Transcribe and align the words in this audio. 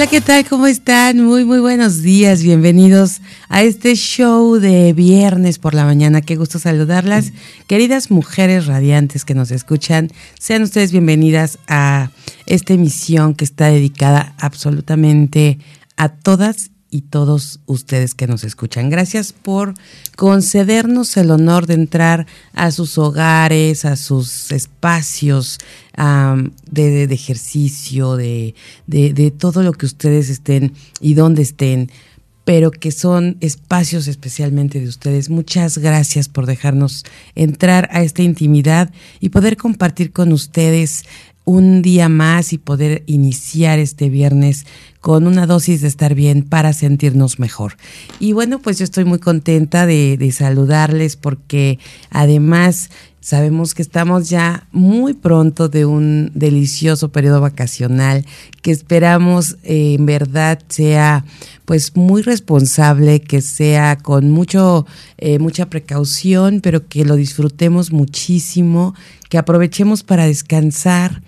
Hola, 0.00 0.08
¿qué 0.08 0.22
tal? 0.22 0.48
¿Cómo 0.48 0.66
están? 0.66 1.22
Muy, 1.22 1.44
muy 1.44 1.58
buenos 1.58 2.00
días. 2.00 2.42
Bienvenidos 2.42 3.20
a 3.50 3.62
este 3.62 3.94
show 3.96 4.54
de 4.54 4.94
viernes 4.94 5.58
por 5.58 5.74
la 5.74 5.84
mañana. 5.84 6.22
Qué 6.22 6.36
gusto 6.36 6.58
saludarlas. 6.58 7.34
Queridas 7.66 8.10
mujeres 8.10 8.64
radiantes 8.66 9.26
que 9.26 9.34
nos 9.34 9.50
escuchan, 9.50 10.08
sean 10.38 10.62
ustedes 10.62 10.90
bienvenidas 10.90 11.58
a 11.68 12.12
esta 12.46 12.72
emisión 12.72 13.34
que 13.34 13.44
está 13.44 13.66
dedicada 13.66 14.32
absolutamente 14.38 15.58
a 15.98 16.08
todas 16.08 16.70
y 16.90 17.02
todos 17.02 17.60
ustedes 17.66 18.14
que 18.14 18.26
nos 18.26 18.44
escuchan. 18.44 18.90
Gracias 18.90 19.32
por 19.32 19.74
concedernos 20.16 21.16
el 21.16 21.30
honor 21.30 21.66
de 21.66 21.74
entrar 21.74 22.26
a 22.52 22.70
sus 22.70 22.98
hogares, 22.98 23.84
a 23.84 23.96
sus 23.96 24.50
espacios 24.52 25.58
de, 25.96 27.04
ejercicio, 27.04 28.16
de, 28.16 28.54
de, 28.86 29.30
todo 29.30 29.62
lo 29.62 29.72
que 29.72 29.86
ustedes 29.86 30.30
estén 30.30 30.72
y 31.00 31.14
donde 31.14 31.42
estén, 31.42 31.90
pero 32.44 32.70
que 32.70 32.90
son 32.90 33.36
espacios 33.40 34.08
especialmente 34.08 34.80
de 34.80 34.88
ustedes. 34.88 35.30
Muchas 35.30 35.78
gracias 35.78 36.28
por 36.28 36.46
dejarnos 36.46 37.04
entrar 37.34 37.88
a 37.92 38.02
esta 38.02 38.22
intimidad 38.22 38.90
y 39.20 39.28
poder 39.28 39.56
compartir 39.56 40.10
con 40.12 40.32
ustedes 40.32 41.04
un 41.44 41.82
día 41.82 42.08
más 42.08 42.52
y 42.52 42.58
poder 42.58 43.02
iniciar 43.06 43.78
este 43.78 44.08
viernes 44.08 44.66
con 45.00 45.26
una 45.26 45.46
dosis 45.46 45.80
de 45.80 45.88
estar 45.88 46.14
bien 46.14 46.42
para 46.42 46.72
sentirnos 46.72 47.38
mejor. 47.38 47.76
Y 48.18 48.32
bueno, 48.32 48.58
pues 48.58 48.78
yo 48.78 48.84
estoy 48.84 49.04
muy 49.04 49.18
contenta 49.18 49.86
de, 49.86 50.32
saludarles 50.36 51.16
porque 51.16 51.78
además 52.10 52.90
sabemos 53.20 53.74
que 53.74 53.82
estamos 53.82 54.28
ya 54.28 54.66
muy 54.72 55.14
pronto 55.14 55.68
de 55.68 55.84
un 55.84 56.32
delicioso 56.34 57.10
periodo 57.10 57.40
vacacional 57.40 58.24
que 58.62 58.70
esperamos 58.70 59.56
eh, 59.62 59.94
en 59.94 60.06
verdad 60.06 60.58
sea 60.68 61.24
pues 61.64 61.94
muy 61.94 62.22
responsable, 62.22 63.20
que 63.20 63.40
sea 63.40 63.96
con 63.96 64.28
mucho, 64.28 64.86
eh, 65.18 65.38
mucha 65.38 65.70
precaución, 65.70 66.60
pero 66.60 66.88
que 66.88 67.04
lo 67.04 67.14
disfrutemos 67.14 67.92
muchísimo, 67.92 68.94
que 69.28 69.38
aprovechemos 69.38 70.02
para 70.02 70.26
descansar 70.26 71.22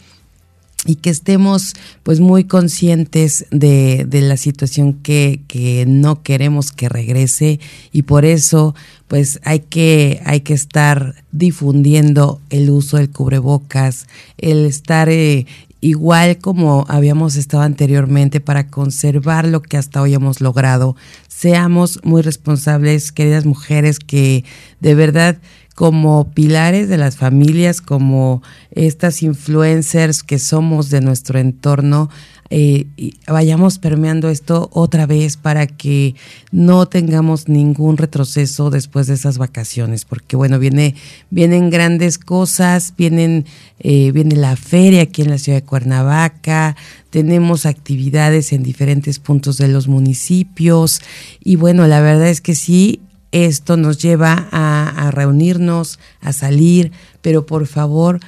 y 0.85 0.97
que 0.97 1.11
estemos 1.11 1.75
pues 2.03 2.19
muy 2.19 2.45
conscientes 2.45 3.47
de, 3.51 4.05
de 4.09 4.21
la 4.21 4.37
situación 4.37 4.95
que, 4.95 5.41
que, 5.47 5.85
no 5.87 6.23
queremos 6.23 6.73
que 6.73 6.89
regrese 6.89 7.61
y 7.93 8.03
por 8.03 8.25
eso 8.25 8.75
pues 9.07 9.41
hay 9.45 9.61
que, 9.61 10.21
hay 10.25 10.41
que 10.41 10.55
estar 10.55 11.15
difundiendo 11.31 12.41
el 12.51 12.71
uso 12.71 12.97
del 12.97 13.11
cubrebocas, 13.11 14.07
el 14.39 14.67
estar 14.67 15.09
eh, 15.09 15.47
igual 15.81 16.39
como 16.39 16.87
habíamos 16.89 17.37
estado 17.37 17.63
anteriormente 17.63 18.41
para 18.41 18.69
conservar 18.69 19.47
lo 19.47 19.63
que 19.63 19.77
hasta 19.77 20.01
hoy 20.01 20.15
hemos 20.15 20.41
logrado. 20.41 20.97
Seamos 21.29 22.01
muy 22.05 22.23
responsables, 22.23 23.13
queridas 23.13 23.45
mujeres, 23.45 23.99
que 23.99 24.45
de 24.81 24.95
verdad 24.95 25.39
como 25.75 26.33
pilares 26.33 26.89
de 26.89 26.99
las 26.99 27.17
familias, 27.17 27.81
como 27.81 28.43
estas 28.71 29.23
influencers 29.23 30.23
que 30.23 30.39
somos 30.39 30.91
de 30.91 31.01
nuestro 31.01 31.39
entorno, 31.39 32.11
eh, 32.55 32.87
vayamos 33.27 33.79
permeando 33.79 34.29
esto 34.29 34.69
otra 34.75 35.07
vez 35.07 35.39
para 35.39 35.67
que 35.67 36.15
no 36.51 36.85
tengamos 36.85 37.49
ningún 37.49 37.97
retroceso 37.97 38.69
después 38.69 39.07
de 39.07 39.15
esas 39.15 39.39
vacaciones, 39.39 40.05
porque 40.05 40.37
bueno, 40.37 40.59
viene, 40.59 40.95
vienen 41.31 41.71
grandes 41.71 42.19
cosas, 42.19 42.93
vienen, 42.99 43.47
eh, 43.79 44.13
viene 44.13 44.37
la 44.37 44.57
feria 44.57 45.05
aquí 45.05 45.23
en 45.23 45.31
la 45.31 45.39
ciudad 45.39 45.61
de 45.61 45.65
Cuernavaca, 45.65 46.77
tenemos 47.09 47.65
actividades 47.65 48.53
en 48.53 48.63
diferentes 48.63 49.19
puntos 49.19 49.57
de 49.57 49.69
los 49.69 49.89
municipios 49.89 51.01
y 51.43 51.57
bueno, 51.57 51.87
la 51.87 52.03
verdad 52.03 52.29
es 52.29 52.43
que 52.43 52.55
sí, 52.55 53.01
esto 53.33 53.77
nos 53.77 53.99
lleva 53.99 54.49
a, 54.53 55.11
reunirnos, 55.11 55.99
a 56.21 56.33
salir, 56.33 56.93
pero 57.23 57.47
por 57.47 57.67
favor 57.67 58.21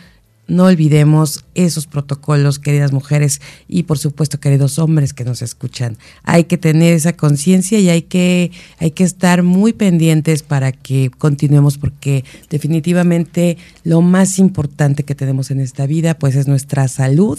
no 0.46 0.64
olvidemos 0.64 1.44
esos 1.54 1.86
protocolos, 1.86 2.58
queridas 2.58 2.92
mujeres 2.92 3.40
y 3.66 3.84
por 3.84 3.98
supuesto 3.98 4.40
queridos 4.40 4.78
hombres 4.78 5.14
que 5.14 5.24
nos 5.24 5.40
escuchan. 5.40 5.96
Hay 6.22 6.44
que 6.44 6.58
tener 6.58 6.92
esa 6.92 7.14
conciencia 7.14 7.78
y 7.78 7.88
hay 7.88 8.02
que, 8.02 8.50
hay 8.78 8.90
que 8.90 9.04
estar 9.04 9.42
muy 9.42 9.72
pendientes 9.72 10.42
para 10.42 10.72
que 10.72 11.10
continuemos 11.16 11.78
porque 11.78 12.24
definitivamente 12.50 13.56
lo 13.84 14.02
más 14.02 14.38
importante 14.38 15.04
que 15.04 15.14
tenemos 15.14 15.50
en 15.50 15.60
esta 15.60 15.86
vida 15.86 16.18
pues 16.18 16.36
es 16.36 16.46
nuestra 16.46 16.88
salud. 16.88 17.38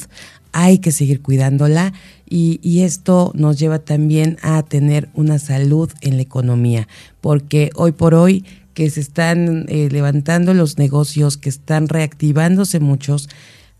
Hay 0.58 0.80
que 0.80 0.94
seguir 0.94 1.22
cuidándola 1.22 1.92
y, 2.30 2.80
esto 2.80 3.34
nos 3.36 3.60
lleva 3.60 3.80
también 3.80 4.38
a 4.42 4.64
tener 4.64 5.10
una 5.14 5.38
salud 5.38 5.92
en 6.00 6.16
la 6.16 6.22
economía, 6.22 6.88
porque 7.20 7.72
hoy 7.76 7.92
por 7.92 8.14
hoy 8.14 8.46
que 8.74 8.90
se 8.90 9.02
están 9.02 9.66
eh, 9.68 9.90
levantando 9.92 10.54
los 10.54 10.78
negocios, 10.78 11.36
que 11.36 11.50
están 11.50 11.90
reactivándose 11.90 12.80
muchos, 12.80 13.28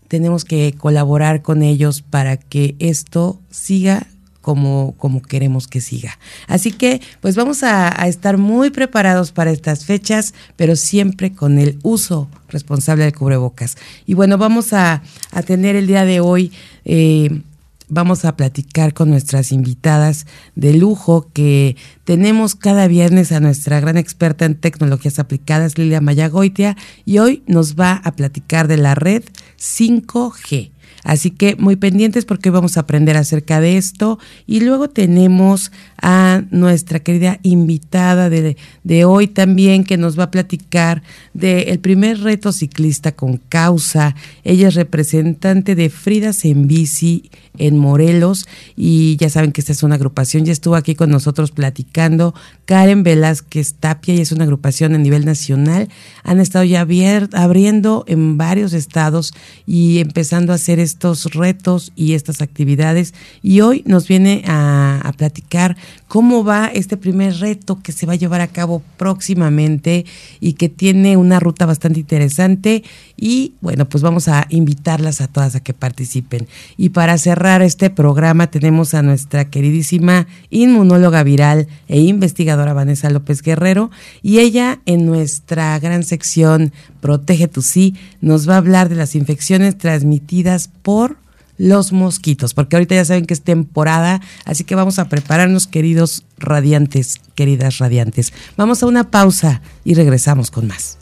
tenemos 0.08 0.44
que 0.44 0.74
colaborar 0.76 1.40
con 1.40 1.62
ellos 1.62 2.02
para 2.02 2.36
que 2.36 2.76
esto 2.78 3.40
siga 3.50 4.06
como, 4.46 4.94
como 4.96 5.22
queremos 5.22 5.66
que 5.66 5.80
siga. 5.80 6.20
Así 6.46 6.70
que 6.70 7.00
pues 7.20 7.34
vamos 7.34 7.64
a, 7.64 7.88
estar 8.06 8.38
muy 8.38 8.70
preparados 8.70 9.32
para 9.32 9.50
estas 9.50 9.84
fechas, 9.84 10.34
pero 10.54 10.76
siempre 10.76 11.32
con 11.32 11.58
el 11.58 11.80
uso 11.82 12.28
responsable 12.48 13.02
del 13.02 13.12
cubrebocas. 13.12 13.76
Y 14.06 14.14
bueno, 14.14 14.38
vamos 14.38 14.72
a, 14.72 15.02
a 15.32 15.42
tener 15.42 15.74
el 15.74 15.88
día 15.88 16.04
de 16.04 16.20
hoy 16.20 16.52
eh, 16.84 17.42
vamos 17.88 18.24
a 18.24 18.36
platicar 18.36 18.94
con 18.94 19.10
nuestras 19.10 19.50
invitadas 19.50 20.26
de 20.54 20.74
lujo 20.74 21.28
que 21.32 21.76
tenemos 22.04 22.54
cada 22.54 22.86
viernes 22.86 23.32
a 23.32 23.40
nuestra 23.40 23.80
gran 23.80 23.96
experta 23.96 24.44
en 24.44 24.54
tecnologías 24.54 25.18
aplicadas, 25.18 25.76
Lilia 25.76 26.00
Mayagoitia, 26.00 26.76
y 27.04 27.18
hoy 27.18 27.42
nos 27.48 27.74
va 27.74 28.00
a 28.04 28.12
platicar 28.12 28.68
de 28.68 28.76
la 28.76 28.94
red 28.94 29.24
5G. 29.58 30.70
Así 31.06 31.30
que 31.30 31.54
muy 31.54 31.76
pendientes 31.76 32.24
porque 32.24 32.50
vamos 32.50 32.76
a 32.76 32.80
aprender 32.80 33.16
acerca 33.16 33.60
de 33.60 33.76
esto. 33.76 34.18
Y 34.44 34.60
luego 34.60 34.90
tenemos 34.90 35.70
a 36.00 36.42
nuestra 36.50 37.00
querida 37.00 37.38
invitada 37.42 38.28
de, 38.30 38.56
de 38.84 39.04
hoy 39.04 39.26
también 39.26 39.84
que 39.84 39.96
nos 39.96 40.18
va 40.18 40.24
a 40.24 40.30
platicar 40.30 41.02
del 41.34 41.78
primer 41.78 42.20
reto 42.20 42.52
ciclista 42.52 43.12
con 43.12 43.38
causa. 43.38 44.14
Ella 44.44 44.68
es 44.68 44.74
representante 44.74 45.74
de 45.74 45.90
Fridas 45.90 46.44
en 46.44 46.66
Bici 46.66 47.30
en 47.58 47.78
Morelos 47.78 48.46
y 48.76 49.16
ya 49.16 49.30
saben 49.30 49.52
que 49.52 49.60
esta 49.60 49.72
es 49.72 49.82
una 49.82 49.94
agrupación, 49.94 50.44
ya 50.44 50.52
estuvo 50.52 50.74
aquí 50.74 50.94
con 50.94 51.10
nosotros 51.10 51.50
platicando. 51.50 52.34
Karen 52.64 53.02
Velázquez 53.02 53.74
Tapia 53.74 54.14
y 54.14 54.20
es 54.20 54.32
una 54.32 54.44
agrupación 54.44 54.94
a 54.94 54.98
nivel 54.98 55.24
nacional, 55.24 55.88
han 56.22 56.40
estado 56.40 56.64
ya 56.64 56.80
abriendo 56.80 58.04
en 58.06 58.36
varios 58.36 58.72
estados 58.72 59.32
y 59.66 59.98
empezando 59.98 60.52
a 60.52 60.56
hacer 60.56 60.78
estos 60.78 61.32
retos 61.34 61.92
y 61.96 62.14
estas 62.14 62.42
actividades. 62.42 63.14
Y 63.42 63.60
hoy 63.60 63.82
nos 63.86 64.08
viene 64.08 64.42
a, 64.46 65.00
a 65.02 65.12
platicar 65.12 65.76
cómo 66.08 66.44
va 66.44 66.66
este 66.66 66.96
primer 66.96 67.38
reto 67.38 67.80
que 67.82 67.92
se 67.92 68.06
va 68.06 68.14
a 68.14 68.16
llevar 68.16 68.40
a 68.40 68.48
cabo 68.48 68.82
próximamente 68.96 70.06
y 70.40 70.54
que 70.54 70.68
tiene 70.68 71.16
una 71.16 71.40
ruta 71.40 71.66
bastante 71.66 72.00
interesante 72.00 72.82
y 73.16 73.54
bueno 73.60 73.88
pues 73.88 74.02
vamos 74.02 74.28
a 74.28 74.46
invitarlas 74.50 75.20
a 75.20 75.28
todas 75.28 75.54
a 75.54 75.60
que 75.60 75.74
participen. 75.74 76.46
Y 76.76 76.90
para 76.90 77.18
cerrar 77.18 77.62
este 77.62 77.90
programa 77.90 78.48
tenemos 78.48 78.94
a 78.94 79.02
nuestra 79.02 79.46
queridísima 79.50 80.26
inmunóloga 80.50 81.22
viral 81.22 81.68
e 81.88 82.00
investigadora 82.00 82.72
Vanessa 82.72 83.10
López 83.10 83.42
Guerrero. 83.42 83.90
Y 84.22 84.38
ella 84.38 84.80
en 84.86 85.06
nuestra 85.06 85.78
gran 85.78 86.02
sección 86.02 86.72
Protege 87.00 87.48
tu 87.48 87.62
sí 87.62 87.94
nos 88.20 88.48
va 88.48 88.54
a 88.54 88.58
hablar 88.58 88.88
de 88.88 88.96
las 88.96 89.14
infecciones 89.14 89.78
transmitidas 89.78 90.70
por 90.82 91.18
los 91.58 91.92
mosquitos, 91.92 92.54
porque 92.54 92.76
ahorita 92.76 92.94
ya 92.94 93.04
saben 93.04 93.26
que 93.26 93.34
es 93.34 93.42
temporada, 93.42 94.20
así 94.44 94.64
que 94.64 94.74
vamos 94.74 94.98
a 94.98 95.08
prepararnos 95.08 95.66
queridos 95.66 96.24
radiantes, 96.38 97.20
queridas 97.34 97.78
radiantes. 97.78 98.32
Vamos 98.56 98.82
a 98.82 98.86
una 98.86 99.10
pausa 99.10 99.62
y 99.84 99.94
regresamos 99.94 100.50
con 100.50 100.66
más. 100.66 100.98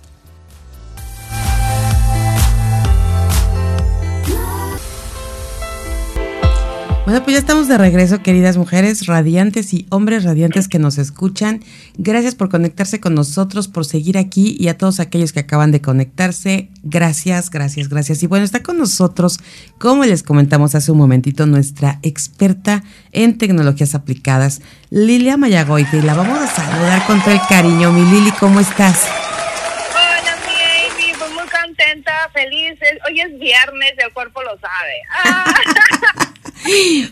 Bueno, 7.04 7.22
pues 7.22 7.34
ya 7.34 7.38
estamos 7.38 7.68
de 7.68 7.76
regreso, 7.76 8.22
queridas 8.22 8.56
mujeres 8.56 9.04
radiantes 9.04 9.74
y 9.74 9.86
hombres 9.90 10.24
radiantes 10.24 10.68
que 10.68 10.78
nos 10.78 10.96
escuchan. 10.96 11.60
Gracias 11.96 12.34
por 12.34 12.48
conectarse 12.48 12.98
con 12.98 13.14
nosotros, 13.14 13.68
por 13.68 13.84
seguir 13.84 14.18
aquí 14.18 14.56
y 14.58 14.66
a 14.66 14.76
todos 14.76 14.98
aquellos 14.98 15.32
que 15.32 15.38
acaban 15.40 15.70
de 15.70 15.80
conectarse. 15.80 16.68
Gracias, 16.82 17.50
gracias, 17.50 17.88
gracias. 17.88 18.20
Y 18.24 18.26
bueno, 18.26 18.44
está 18.44 18.64
con 18.64 18.78
nosotros, 18.78 19.38
como 19.78 20.04
les 20.04 20.24
comentamos 20.24 20.74
hace 20.74 20.90
un 20.90 20.98
momentito, 20.98 21.46
nuestra 21.46 22.00
experta 22.02 22.82
en 23.12 23.38
tecnologías 23.38 23.94
aplicadas, 23.94 24.60
Lilia 24.90 25.36
Mayagoite. 25.36 25.98
Y 25.98 26.02
la 26.02 26.14
vamos 26.14 26.38
a 26.40 26.48
saludar 26.48 27.06
con 27.06 27.20
todo 27.20 27.30
el 27.30 27.40
cariño. 27.48 27.92
Mi 27.92 28.04
Lili, 28.10 28.32
¿cómo 28.40 28.58
estás? 28.58 29.08
Hola, 29.92 30.36
mi 30.46 31.06
Amy, 31.06 31.12
pues 31.16 31.30
muy 31.30 31.46
contenta, 31.46 32.12
feliz. 32.32 32.76
Hoy 33.06 33.20
es 33.20 33.38
viernes, 33.38 33.92
el 34.04 34.12
cuerpo 34.12 34.42
lo 34.42 34.58
sabe. 34.58 35.00
Ah. 35.24 36.24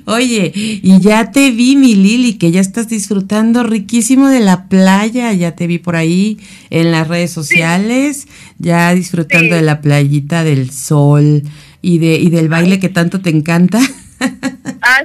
Oye, 0.07 0.53
y 0.55 1.01
ya 1.01 1.31
te 1.31 1.51
vi, 1.51 1.77
mi 1.77 1.95
Lili, 1.95 2.39
que 2.39 2.51
ya 2.51 2.61
estás 2.61 2.89
disfrutando 2.89 3.63
riquísimo 3.63 4.29
de 4.29 4.41
la 4.41 4.69
playa. 4.69 5.33
Ya 5.33 5.55
te 5.55 5.67
vi 5.67 5.79
por 5.79 5.97
ahí 5.97 6.39
en 6.71 6.91
las 6.91 7.09
redes 7.09 7.33
sociales, 7.33 8.29
ya 8.59 8.95
disfrutando 8.95 9.55
de 9.55 9.63
la 9.63 9.81
playita, 9.81 10.45
del 10.45 10.71
sol 10.71 11.43
y 11.83 11.99
de 11.99 12.15
y 12.15 12.31
del 12.31 12.49
baile 12.49 12.81
que 12.81 12.89
tanto 12.89 13.21
te 13.21 13.31
encanta. 13.31 13.81
Ah, 14.85 15.03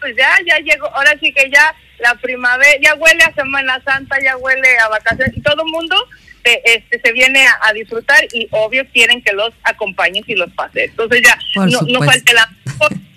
pues 0.00 0.14
ya, 0.16 0.30
ya 0.46 0.58
llegó. 0.58 0.86
Ahora 0.94 1.12
sí 1.20 1.32
que 1.32 1.50
ya 1.50 1.74
la 1.98 2.14
primavera, 2.14 2.70
ya 2.82 2.94
huele 2.94 3.22
a 3.24 3.34
Semana 3.34 3.82
Santa, 3.84 4.16
ya 4.22 4.36
huele 4.36 4.78
a 4.78 4.88
vacaciones. 4.88 5.36
Y 5.36 5.40
todo 5.40 5.62
el 5.64 5.72
mundo 5.72 5.96
este, 6.44 7.00
se 7.00 7.12
viene 7.12 7.46
a, 7.62 7.72
disfrutar 7.72 8.22
y 8.32 8.48
obvio 8.50 8.84
quieren 8.92 9.22
que 9.22 9.32
los 9.32 9.50
acompañes 9.62 10.24
y 10.26 10.34
los 10.34 10.50
pase. 10.52 10.84
Entonces 10.84 11.22
ya 11.22 11.38
no, 11.56 11.80
no 11.82 12.02
falta 12.02 12.32
la 12.32 12.48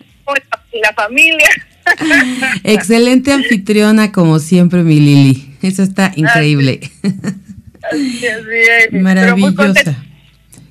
y 0.71 0.79
la 0.79 0.93
familia. 0.93 1.49
Excelente 2.63 3.31
anfitriona 3.31 4.11
como 4.11 4.39
siempre, 4.39 4.83
mi 4.83 4.99
Lili. 4.99 5.55
Eso 5.61 5.83
está 5.83 6.11
increíble. 6.15 6.79
Maravillosa. 8.91 10.03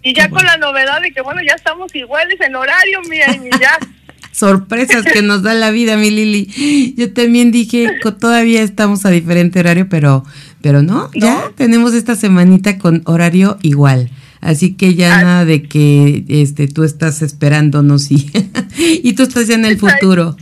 Y 0.02 0.14
ya 0.14 0.28
con 0.30 0.44
la 0.44 0.56
novedad 0.56 1.00
de 1.00 1.10
que, 1.10 1.20
bueno, 1.20 1.40
ya 1.46 1.54
estamos 1.54 1.92
iguales 1.94 2.40
en 2.40 2.54
horario, 2.54 3.00
mira, 3.08 3.26
y 3.34 3.50
ya. 3.60 3.78
Sorpresas 4.30 5.02
que 5.04 5.22
nos 5.22 5.42
da 5.42 5.54
la 5.54 5.70
vida, 5.70 5.96
mi 5.96 6.10
Lili. 6.10 6.94
Yo 6.96 7.12
también 7.12 7.50
dije, 7.50 7.88
todavía 8.20 8.62
estamos 8.62 9.06
a 9.06 9.10
diferente 9.10 9.58
horario, 9.60 9.88
pero, 9.88 10.24
pero 10.60 10.82
no, 10.82 11.10
ya 11.14 11.50
tenemos 11.56 11.94
esta 11.94 12.14
semanita 12.16 12.76
con 12.76 13.02
horario 13.06 13.58
igual. 13.62 14.10
Así 14.46 14.74
que 14.74 14.94
ya 14.94 15.24
nada 15.24 15.44
de 15.44 15.64
que 15.64 16.24
este 16.28 16.68
tú 16.68 16.84
estás 16.84 17.20
esperándonos 17.20 18.12
y, 18.12 18.30
y 18.78 19.12
tú 19.14 19.24
estás 19.24 19.48
ya 19.48 19.56
en 19.56 19.64
el 19.64 19.76
futuro. 19.76 20.36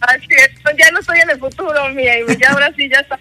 Así 0.00 0.26
es, 0.28 0.60
pues 0.60 0.74
ya 0.76 0.90
no 0.90 0.98
estoy 0.98 1.20
en 1.20 1.30
el 1.30 1.38
futuro, 1.38 1.72
mía, 1.94 2.14
y 2.18 2.36
ya 2.36 2.48
ahora 2.52 2.74
sí 2.76 2.88
ya 2.92 2.98
está. 2.98 3.20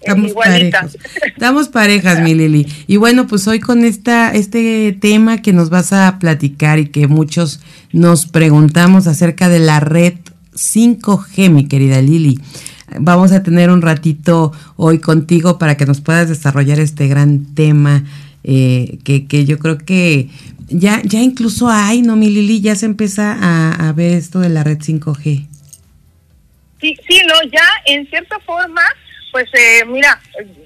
Estamos 0.00 0.32
parejas. 0.32 0.96
Estamos 1.22 1.68
parejas, 1.68 2.20
mi 2.20 2.34
Lili. 2.34 2.66
Y 2.86 2.96
bueno, 2.96 3.26
pues 3.26 3.46
hoy 3.46 3.60
con 3.60 3.84
esta 3.84 4.32
este 4.32 4.96
tema 4.98 5.42
que 5.42 5.52
nos 5.52 5.68
vas 5.68 5.92
a 5.92 6.18
platicar 6.18 6.78
y 6.78 6.86
que 6.86 7.06
muchos 7.06 7.60
nos 7.92 8.24
preguntamos 8.24 9.06
acerca 9.06 9.50
de 9.50 9.58
la 9.58 9.80
red 9.80 10.14
5G, 10.54 11.50
mi 11.50 11.68
querida 11.68 12.00
Lili. 12.00 12.40
Vamos 12.98 13.32
a 13.32 13.42
tener 13.42 13.68
un 13.68 13.82
ratito 13.82 14.52
hoy 14.76 14.98
contigo 14.98 15.58
para 15.58 15.76
que 15.76 15.84
nos 15.84 16.00
puedas 16.00 16.30
desarrollar 16.30 16.80
este 16.80 17.06
gran 17.06 17.54
tema 17.54 18.04
eh, 18.44 18.98
que, 19.04 19.26
que 19.26 19.44
yo 19.44 19.58
creo 19.58 19.78
que 19.78 20.28
ya, 20.68 21.00
ya 21.04 21.20
incluso 21.20 21.68
hay, 21.68 22.02
¿no, 22.02 22.16
mi 22.16 22.28
Lili? 22.30 22.60
Ya 22.60 22.74
se 22.74 22.86
empieza 22.86 23.36
a, 23.40 23.92
ver 23.92 24.12
esto 24.12 24.40
de 24.40 24.48
la 24.48 24.64
red 24.64 24.78
5G. 24.78 25.46
Sí, 26.80 26.96
sí, 27.08 27.22
no, 27.26 27.34
ya 27.50 27.66
en 27.86 28.08
cierta 28.08 28.38
forma, 28.40 28.82
pues 29.32 29.46
eh, 29.54 29.84
mira, 29.86 30.20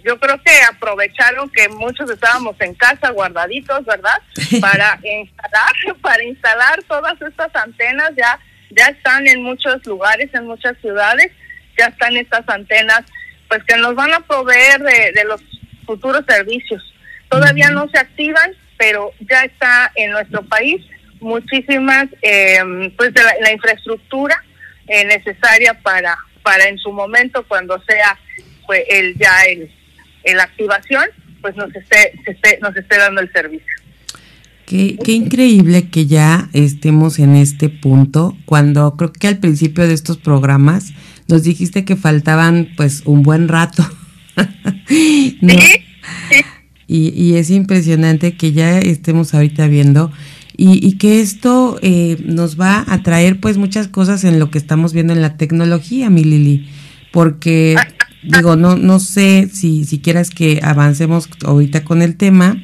yo 0.05 0.19
creo 0.19 0.41
que 0.43 0.51
aprovecharon 0.71 1.49
que 1.51 1.69
muchos 1.69 2.11
estábamos 2.11 2.57
en 2.61 2.75
casa 2.75 3.11
guardaditos, 3.11 3.85
¿verdad? 3.85 4.21
Para 4.61 4.99
instalar, 5.05 6.01
para 6.01 6.25
instalar 6.25 6.83
todas 6.85 7.21
estas 7.21 7.55
antenas, 7.55 8.11
ya, 8.17 8.39
ya 8.71 8.87
están 8.87 9.27
en 9.27 9.43
muchos 9.43 9.85
lugares, 9.87 10.31
en 10.33 10.47
muchas 10.47 10.77
ciudades, 10.81 11.31
ya 11.79 11.87
están 11.87 12.17
estas 12.17 12.49
antenas, 12.49 13.03
pues 13.49 13.63
que 13.65 13.77
nos 13.77 13.95
van 13.95 14.13
a 14.13 14.21
proveer 14.21 14.81
de, 14.81 15.13
de 15.13 15.25
los 15.25 15.41
futuros 15.87 16.25
servicios. 16.29 16.83
Todavía 17.29 17.71
no 17.71 17.89
se 17.89 17.99
activan, 17.99 18.53
pero 18.77 19.13
ya 19.21 19.43
está 19.43 19.93
en 19.95 20.13
nuestro 20.13 20.43
país 20.43 20.83
muchísimas, 21.21 22.07
eh, 22.23 22.93
pues 22.97 23.13
de 23.15 23.23
la, 23.41 23.53
infraestructura 23.53 24.43
eh, 24.87 25.05
necesaria 25.05 25.75
para, 25.83 26.17
para 26.43 26.69
en 26.69 26.79
su 26.79 26.93
momento, 26.93 27.45
cuando 27.47 27.83
sea 27.87 28.19
pues 28.67 28.83
el 28.89 29.17
ya 29.19 29.43
el, 29.49 29.71
la 30.37 30.45
activación, 30.45 31.05
pues 31.41 31.57
nos 31.57 31.75
esté, 31.75 32.13
nos 32.61 32.77
esté 32.77 32.99
dando 32.99 33.21
el 33.21 33.33
servicio. 33.33 33.67
Qué, 34.67 34.99
qué, 35.03 35.13
increíble 35.13 35.89
que 35.89 36.07
ya 36.07 36.51
estemos 36.53 37.19
en 37.19 37.35
este 37.35 37.71
punto, 37.71 38.37
cuando 38.45 38.97
creo 38.97 39.13
que 39.13 39.29
al 39.29 39.39
principio 39.39 39.89
de 39.89 39.95
estos 39.95 40.19
programas 40.19 40.93
nos 41.27 41.43
dijiste 41.43 41.87
que 41.87 41.97
faltaban 41.97 42.69
pues 42.77 43.03
un 43.07 43.23
buen 43.23 43.49
rato. 43.49 43.83
¿Sí? 44.89 45.39
¿Sí? 45.41 46.45
Y, 46.89 47.11
y 47.11 47.37
es 47.37 47.51
impresionante 47.51 48.37
que 48.37 48.53
ya 48.53 48.79
estemos 48.79 49.35
ahorita 49.35 49.69
viendo. 49.69 50.11
Y, 50.57 50.85
y 50.85 50.95
que 50.95 51.21
esto 51.21 51.79
eh, 51.83 52.17
nos 52.25 52.59
va 52.59 52.85
a 52.89 53.03
traer 53.05 53.39
pues 53.39 53.59
muchas 53.59 53.87
cosas 53.87 54.25
en 54.25 54.41
lo 54.41 54.51
que 54.51 54.59
estamos 54.59 54.93
viendo 54.93 55.13
en 55.13 55.23
la 55.23 55.37
tecnología, 55.37 56.11
mi 56.11 56.25
Lili, 56.25 56.69
porque 57.13 57.77
digo, 58.25 58.57
no, 58.57 58.77
no 58.77 58.99
sé 58.99 59.49
si, 59.53 59.85
si 59.85 60.01
quieras 60.01 60.31
que 60.31 60.59
avancemos 60.65 61.29
ahorita 61.45 61.85
con 61.85 62.03
el 62.03 62.17
tema 62.17 62.61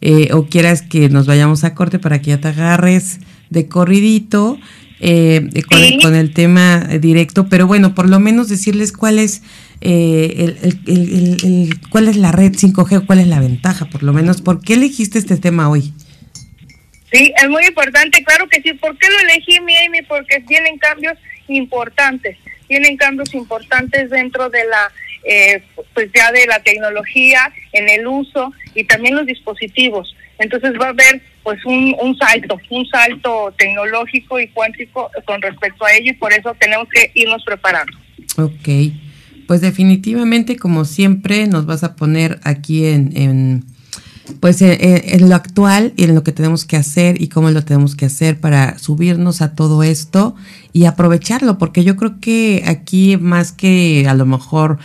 eh, 0.00 0.30
o 0.32 0.46
quieras 0.46 0.80
que 0.80 1.10
nos 1.10 1.26
vayamos 1.26 1.64
a 1.64 1.74
corte 1.74 1.98
para 1.98 2.22
que 2.22 2.30
ya 2.30 2.40
te 2.40 2.48
agarres 2.48 3.20
de 3.50 3.68
corridito 3.68 4.58
eh, 5.00 5.50
con, 5.68 5.78
el, 5.78 6.00
con, 6.00 6.14
el, 6.14 6.32
tema 6.32 6.78
directo, 7.00 7.48
pero 7.50 7.66
bueno, 7.66 7.94
por 7.94 8.08
lo 8.08 8.18
menos 8.18 8.48
decirles 8.48 8.92
cuál 8.92 9.18
es 9.18 9.42
eh, 9.80 10.56
el, 10.62 10.80
el, 10.86 11.80
cuál 11.90 12.08
es 12.08 12.16
la 12.16 12.32
red 12.32 12.52
5G 12.52 12.98
o 12.98 13.06
cuál 13.06 13.20
es 13.20 13.26
la 13.26 13.40
ventaja, 13.40 13.86
por 13.86 14.02
lo 14.02 14.12
menos. 14.12 14.40
¿Por 14.40 14.62
qué 14.62 14.74
elegiste 14.74 15.18
este 15.18 15.36
tema 15.36 15.68
hoy? 15.68 15.92
Sí, 17.12 17.32
es 17.36 17.48
muy 17.48 17.64
importante, 17.64 18.22
claro 18.24 18.48
que 18.48 18.60
sí. 18.62 18.72
¿Por 18.74 18.96
qué 18.98 19.08
lo 19.08 19.18
elegí, 19.20 19.60
mi 19.60 19.76
Amy? 19.86 20.02
Porque 20.02 20.40
tienen 20.40 20.78
cambios 20.78 21.14
importantes, 21.48 22.36
tienen 22.68 22.96
cambios 22.96 23.32
importantes 23.34 24.10
dentro 24.10 24.50
de 24.50 24.64
la, 24.64 24.92
eh, 25.24 25.62
pues 25.94 26.10
ya 26.14 26.32
de 26.32 26.46
la 26.46 26.62
tecnología, 26.62 27.52
en 27.72 27.88
el 27.88 28.06
uso 28.06 28.52
y 28.74 28.84
también 28.84 29.14
los 29.14 29.26
dispositivos. 29.26 30.16
Entonces 30.38 30.72
va 30.80 30.86
a 30.86 30.90
haber 30.90 31.22
pues 31.42 31.64
un, 31.64 31.96
un 32.00 32.18
salto, 32.18 32.60
un 32.70 32.86
salto 32.88 33.54
tecnológico 33.56 34.40
y 34.40 34.48
cuántico 34.48 35.10
con 35.24 35.40
respecto 35.40 35.84
a 35.84 35.92
ello 35.94 36.10
y 36.10 36.14
por 36.14 36.32
eso 36.32 36.54
tenemos 36.58 36.88
que 36.88 37.10
irnos 37.14 37.42
preparando. 37.44 37.96
Ok. 38.36 38.68
Pues 39.46 39.60
definitivamente, 39.60 40.56
como 40.56 40.84
siempre, 40.84 41.46
nos 41.46 41.66
vas 41.66 41.84
a 41.84 41.94
poner 41.94 42.40
aquí 42.42 42.84
en, 42.86 43.64
pues 44.40 44.60
en, 44.60 45.28
lo 45.28 45.34
actual 45.34 45.92
y 45.96 46.04
en 46.04 46.14
lo 46.14 46.24
que 46.24 46.32
tenemos 46.32 46.64
que 46.64 46.76
hacer 46.76 47.20
y 47.20 47.28
cómo 47.28 47.50
lo 47.50 47.64
tenemos 47.64 47.94
que 47.94 48.06
hacer 48.06 48.40
para 48.40 48.78
subirnos 48.78 49.42
a 49.42 49.54
todo 49.54 49.82
esto 49.82 50.34
y 50.72 50.86
aprovecharlo, 50.86 51.58
porque 51.58 51.84
yo 51.84 51.96
creo 51.96 52.18
que 52.20 52.64
aquí 52.66 53.16
más 53.16 53.52
que 53.52 54.06
a 54.08 54.14
lo 54.14 54.26
mejor 54.26 54.78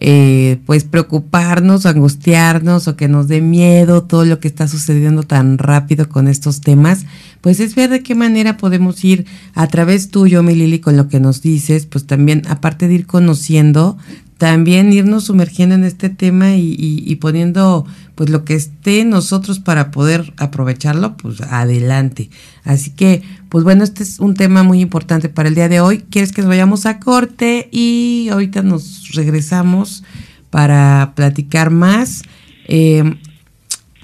eh, 0.00 0.60
pues 0.64 0.84
preocuparnos, 0.84 1.84
angustiarnos 1.84 2.86
o 2.86 2.94
que 2.94 3.08
nos 3.08 3.26
dé 3.26 3.40
miedo 3.40 4.04
todo 4.04 4.24
lo 4.24 4.38
que 4.38 4.46
está 4.46 4.68
sucediendo 4.68 5.24
tan 5.24 5.58
rápido 5.58 6.08
con 6.08 6.28
estos 6.28 6.60
temas, 6.60 7.04
pues 7.48 7.60
es 7.60 7.74
ver 7.74 7.88
de 7.88 8.02
qué 8.02 8.14
manera 8.14 8.58
podemos 8.58 9.02
ir 9.06 9.24
a 9.54 9.68
través 9.68 10.10
tuyo, 10.10 10.42
mi 10.42 10.54
Lili, 10.54 10.80
con 10.80 10.98
lo 10.98 11.08
que 11.08 11.18
nos 11.18 11.40
dices, 11.40 11.86
pues 11.86 12.06
también, 12.06 12.42
aparte 12.46 12.88
de 12.88 12.94
ir 12.94 13.06
conociendo, 13.06 13.96
también 14.36 14.92
irnos 14.92 15.24
sumergiendo 15.24 15.74
en 15.74 15.84
este 15.84 16.10
tema 16.10 16.56
y, 16.56 16.76
y, 16.78 17.16
poniendo 17.16 17.86
pues 18.16 18.28
lo 18.28 18.44
que 18.44 18.52
esté 18.52 19.00
en 19.00 19.08
nosotros 19.08 19.60
para 19.60 19.90
poder 19.90 20.34
aprovecharlo, 20.36 21.16
pues 21.16 21.40
adelante. 21.40 22.28
Así 22.64 22.90
que, 22.90 23.22
pues 23.48 23.64
bueno, 23.64 23.82
este 23.82 24.02
es 24.02 24.20
un 24.20 24.34
tema 24.34 24.62
muy 24.62 24.82
importante 24.82 25.30
para 25.30 25.48
el 25.48 25.54
día 25.54 25.70
de 25.70 25.80
hoy. 25.80 26.00
¿Quieres 26.10 26.32
que 26.32 26.42
nos 26.42 26.50
vayamos 26.50 26.84
a 26.84 27.00
corte? 27.00 27.70
Y 27.72 28.28
ahorita 28.30 28.60
nos 28.60 29.12
regresamos 29.14 30.04
para 30.50 31.14
platicar 31.16 31.70
más. 31.70 32.24
Eh, 32.66 33.16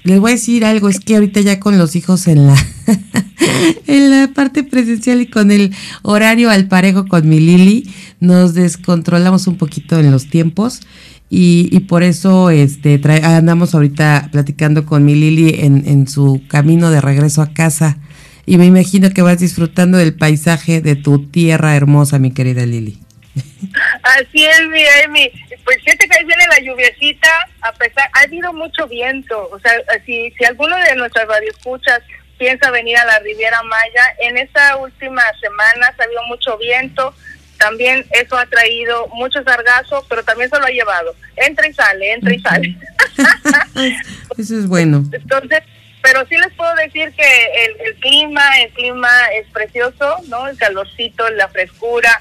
les 0.05 0.19
voy 0.19 0.31
a 0.31 0.35
decir 0.35 0.63
algo, 0.63 0.87
es 0.87 0.99
que 0.99 1.15
ahorita 1.15 1.41
ya 1.41 1.59
con 1.59 1.77
los 1.77 1.95
hijos 1.95 2.27
en 2.27 2.45
la, 2.45 2.55
en 3.87 4.11
la 4.11 4.31
parte 4.33 4.63
presencial 4.63 5.19
y 5.19 5.27
con 5.27 5.51
el 5.51 5.73
horario 6.03 6.51
al 6.51 6.67
parejo 6.67 7.07
con 7.07 7.27
mi 7.27 7.39
Lili, 7.39 7.91
nos 8.19 8.53
descontrolamos 8.53 9.47
un 9.47 9.57
poquito 9.57 9.99
en 9.99 10.11
los 10.11 10.29
tiempos 10.29 10.81
y, 11.29 11.69
y 11.71 11.79
por 11.81 12.03
eso 12.03 12.51
este, 12.51 13.01
andamos 13.23 13.73
ahorita 13.73 14.29
platicando 14.31 14.85
con 14.85 15.03
mi 15.03 15.15
Lili 15.15 15.55
en, 15.57 15.87
en 15.87 16.07
su 16.07 16.41
camino 16.47 16.91
de 16.91 17.01
regreso 17.01 17.41
a 17.41 17.53
casa 17.53 17.97
y 18.45 18.57
me 18.59 18.67
imagino 18.67 19.09
que 19.09 19.23
vas 19.23 19.39
disfrutando 19.39 19.97
del 19.97 20.13
paisaje 20.13 20.81
de 20.81 20.95
tu 20.95 21.19
tierra 21.19 21.75
hermosa, 21.75 22.19
mi 22.19 22.29
querida 22.29 22.63
Lili. 22.65 23.04
Así 24.03 24.45
es, 24.45 24.67
mi 24.67 24.83
Emi. 25.03 25.31
Pues 25.63 25.77
fíjate 25.83 26.07
que 26.07 26.17
ahí 26.17 26.25
viene 26.25 26.47
la 26.47 26.59
lluviecita, 26.59 27.29
a 27.61 27.71
pesar, 27.73 28.09
ha 28.13 28.21
habido 28.21 28.53
mucho 28.53 28.87
viento. 28.87 29.49
O 29.51 29.59
sea, 29.59 29.73
si, 30.05 30.31
si 30.31 30.45
alguno 30.45 30.75
de 30.77 30.95
nuestras 30.95 31.27
radioescuchas 31.27 32.01
piensa 32.37 32.71
venir 32.71 32.97
a 32.97 33.05
la 33.05 33.19
Riviera 33.19 33.61
Maya, 33.63 34.03
en 34.19 34.37
esta 34.37 34.77
última 34.77 35.23
semana 35.41 35.93
ha 35.97 36.03
habido 36.03 36.21
mucho 36.27 36.57
viento. 36.57 37.13
También 37.57 38.05
eso 38.11 38.37
ha 38.37 38.45
traído 38.45 39.07
mucho 39.13 39.41
sargazo, 39.43 40.05
pero 40.09 40.23
también 40.23 40.49
se 40.49 40.59
lo 40.59 40.65
ha 40.65 40.69
llevado. 40.69 41.15
Entra 41.37 41.67
y 41.67 41.73
sale, 41.73 42.13
entra 42.13 42.33
y 42.33 42.39
sale. 42.41 42.75
eso 44.37 44.59
es 44.59 44.67
bueno. 44.67 45.03
Entonces, 45.11 45.61
pero 46.05 46.23
sí 46.27 46.37
les 46.37 46.53
puedo 46.53 46.71
decir 46.75 47.11
que 47.13 47.65
el, 47.83 47.95
clima, 47.95 48.43
el 48.61 48.71
clima 48.73 49.09
es 49.33 49.47
precioso, 49.47 50.17
¿no? 50.27 50.47
El 50.47 50.55
calorcito, 50.55 51.27
la 51.31 51.47
frescura 51.47 52.11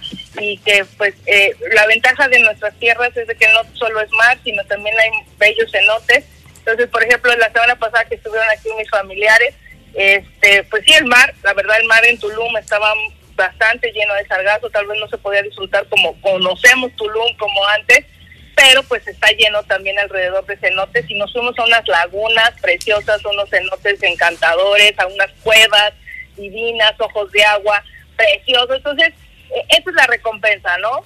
y 0.40 0.56
que 0.56 0.86
pues 0.96 1.14
eh, 1.26 1.54
la 1.74 1.86
ventaja 1.86 2.26
de 2.28 2.38
nuestras 2.38 2.72
tierras 2.78 3.14
es 3.14 3.26
de 3.26 3.34
que 3.34 3.46
no 3.48 3.60
solo 3.74 4.00
es 4.00 4.10
mar, 4.12 4.38
sino 4.42 4.64
también 4.64 4.98
hay 4.98 5.10
bellos 5.36 5.70
cenotes. 5.70 6.24
Entonces, 6.60 6.88
por 6.88 7.04
ejemplo, 7.04 7.36
la 7.36 7.52
semana 7.52 7.76
pasada 7.76 8.06
que 8.06 8.14
estuvieron 8.14 8.48
aquí 8.48 8.70
mis 8.78 8.88
familiares, 8.88 9.54
este, 9.92 10.64
pues 10.70 10.82
sí, 10.86 10.94
el 10.94 11.04
mar, 11.04 11.34
la 11.42 11.52
verdad 11.52 11.78
el 11.78 11.86
mar 11.86 12.06
en 12.06 12.18
Tulum 12.18 12.56
estaba 12.56 12.94
bastante 13.36 13.92
lleno 13.92 14.14
de 14.14 14.26
sargazo, 14.26 14.70
tal 14.70 14.86
vez 14.86 14.98
no 14.98 15.08
se 15.08 15.18
podía 15.18 15.42
disfrutar 15.42 15.86
como 15.90 16.18
conocemos 16.22 16.90
Tulum 16.96 17.36
como 17.36 17.66
antes, 17.66 18.06
pero 18.54 18.82
pues 18.84 19.06
está 19.06 19.30
lleno 19.32 19.62
también 19.64 19.98
alrededor 19.98 20.44
de 20.46 20.56
cenotes 20.56 21.08
y 21.08 21.14
nos 21.14 21.32
fuimos 21.32 21.58
a 21.58 21.64
unas 21.64 21.86
lagunas 21.88 22.52
preciosas, 22.60 23.24
unos 23.24 23.50
cenotes 23.50 24.02
encantadores, 24.02 24.98
a 24.98 25.06
unas 25.06 25.30
cuevas 25.42 25.92
divinas, 26.36 26.92
ojos 26.98 27.30
de 27.32 27.44
agua 27.44 27.82
preciosos. 28.16 28.76
Entonces, 28.76 29.12
e, 29.50 29.76
esa 29.76 29.90
es 29.90 29.96
la 29.96 30.06
recompensa, 30.06 30.78
¿no? 30.78 31.04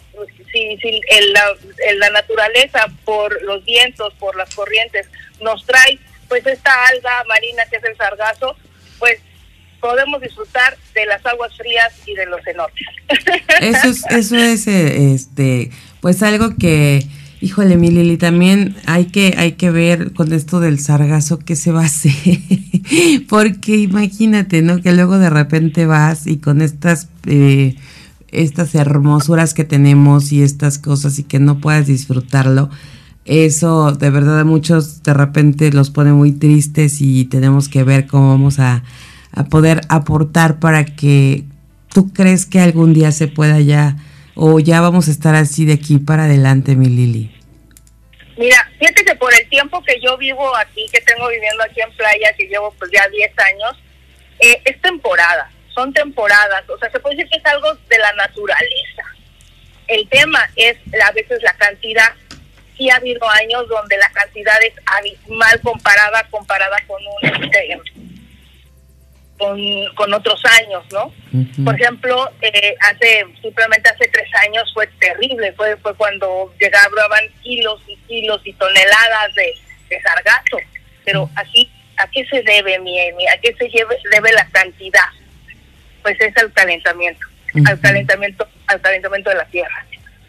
Si, 0.52 0.76
si 0.78 1.00
el, 1.10 1.32
la, 1.32 1.46
la 1.96 2.10
naturaleza 2.10 2.86
por 3.04 3.42
los 3.42 3.64
vientos, 3.64 4.12
por 4.14 4.36
las 4.36 4.54
corrientes, 4.54 5.08
nos 5.40 5.64
trae 5.64 5.98
pues 6.28 6.46
esta 6.46 6.86
alga 6.86 7.24
marina 7.26 7.64
que 7.70 7.76
es 7.76 7.84
el 7.84 7.96
sargazo, 7.96 8.54
pues 8.98 9.20
podemos 9.80 10.20
disfrutar 10.20 10.76
de 10.92 11.06
las 11.06 11.24
aguas 11.24 11.56
frías 11.56 11.92
y 12.04 12.14
de 12.14 12.26
los 12.26 12.42
cenotes. 12.44 12.86
Eso 13.60 13.88
es, 13.88 14.04
eso 14.10 14.36
es 14.36 14.66
eh, 14.66 15.14
este, 15.14 15.70
pues 16.00 16.22
algo 16.22 16.50
que 16.58 17.02
Híjole, 17.40 17.76
mi 17.76 17.90
Lili, 17.90 18.16
también 18.16 18.74
hay 18.86 19.06
que, 19.06 19.34
hay 19.38 19.52
que 19.52 19.70
ver 19.70 20.12
con 20.12 20.32
esto 20.32 20.58
del 20.58 20.80
sargazo 20.80 21.38
qué 21.38 21.54
se 21.54 21.70
va 21.70 21.82
a 21.82 21.86
hacer. 21.86 22.12
Porque 23.28 23.76
imagínate, 23.76 24.60
¿no? 24.60 24.80
Que 24.80 24.92
luego 24.92 25.18
de 25.18 25.30
repente 25.30 25.86
vas 25.86 26.26
y 26.26 26.38
con 26.38 26.60
estas, 26.60 27.08
eh, 27.26 27.76
estas 28.32 28.74
hermosuras 28.74 29.54
que 29.54 29.64
tenemos 29.64 30.32
y 30.32 30.42
estas 30.42 30.78
cosas 30.78 31.20
y 31.20 31.22
que 31.22 31.38
no 31.38 31.60
puedas 31.60 31.86
disfrutarlo. 31.86 32.70
Eso 33.24 33.92
de 33.92 34.10
verdad 34.10 34.40
a 34.40 34.44
muchos 34.44 35.04
de 35.04 35.14
repente 35.14 35.70
los 35.70 35.90
pone 35.90 36.12
muy 36.12 36.32
tristes 36.32 37.00
y 37.00 37.26
tenemos 37.26 37.68
que 37.68 37.84
ver 37.84 38.08
cómo 38.08 38.30
vamos 38.30 38.58
a, 38.58 38.82
a 39.30 39.44
poder 39.44 39.82
aportar 39.88 40.58
para 40.58 40.84
que 40.84 41.44
tú 41.92 42.12
crees 42.12 42.46
que 42.46 42.58
algún 42.58 42.94
día 42.94 43.12
se 43.12 43.28
pueda 43.28 43.60
ya 43.60 43.96
o 44.40 44.60
ya 44.60 44.80
vamos 44.80 45.08
a 45.08 45.10
estar 45.10 45.34
así 45.34 45.66
de 45.66 45.72
aquí 45.72 45.98
para 45.98 46.24
adelante, 46.24 46.76
mi 46.76 46.86
Lili? 46.86 47.34
Mira, 48.36 48.56
fíjate 48.78 49.04
que 49.04 49.16
por 49.16 49.34
el 49.34 49.48
tiempo 49.48 49.82
que 49.82 50.00
yo 50.00 50.16
vivo 50.16 50.56
aquí, 50.56 50.86
que 50.92 51.00
tengo 51.00 51.26
viviendo 51.28 51.64
aquí 51.64 51.80
en 51.80 51.90
playa, 51.96 52.32
que 52.38 52.46
llevo 52.46 52.72
pues 52.78 52.88
ya 52.92 53.08
10 53.08 53.32
años, 53.36 53.82
eh, 54.38 54.62
es 54.64 54.80
temporada, 54.80 55.50
son 55.74 55.92
temporadas, 55.92 56.62
o 56.70 56.78
sea, 56.78 56.88
se 56.88 57.00
puede 57.00 57.16
decir 57.16 57.30
que 57.30 57.38
es 57.38 57.46
algo 57.46 57.74
de 57.74 57.98
la 57.98 58.12
naturaleza. 58.12 59.02
El 59.88 60.08
tema 60.08 60.48
es 60.54 60.76
a 61.02 61.10
veces 61.10 61.42
la 61.42 61.54
cantidad, 61.54 62.14
sí 62.76 62.88
ha 62.90 62.96
habido 62.96 63.28
años 63.28 63.68
donde 63.68 63.96
la 63.96 64.10
cantidad 64.10 64.62
es 64.62 64.74
abismal 64.86 65.60
comparada 65.62 66.24
comparada 66.30 66.76
con 66.86 67.02
un 67.02 67.42
este, 67.42 67.76
con, 69.38 69.58
con 69.94 70.12
otros 70.12 70.42
años, 70.60 70.84
¿no? 70.92 71.12
Por 71.64 71.80
ejemplo, 71.80 72.30
eh, 72.42 72.74
hace 72.80 73.24
simplemente 73.40 73.88
hace 73.88 74.08
tres 74.08 74.28
años 74.46 74.70
fue 74.74 74.86
terrible, 74.98 75.52
fue 75.52 75.76
fue 75.76 75.94
cuando 75.94 76.52
llegaban 76.60 77.24
kilos 77.42 77.80
y 77.86 77.96
kilos 78.08 78.40
y 78.44 78.52
toneladas 78.54 79.34
de, 79.34 79.54
de 79.88 80.02
sargazo. 80.02 80.58
Pero 81.04 81.30
aquí, 81.36 81.70
¿a 81.96 82.06
qué 82.08 82.26
se 82.26 82.42
debe, 82.42 82.78
mi 82.80 82.98
¿A 83.00 83.38
qué 83.40 83.54
se 83.58 83.70
debe 84.10 84.32
la 84.32 84.46
cantidad? 84.50 85.08
Pues 86.02 86.20
es 86.20 86.36
al 86.36 86.52
calentamiento, 86.52 87.26
al 87.66 87.80
calentamiento, 87.80 88.48
al 88.66 88.80
calentamiento 88.80 89.30
de 89.30 89.36
la 89.36 89.46
tierra, 89.46 89.86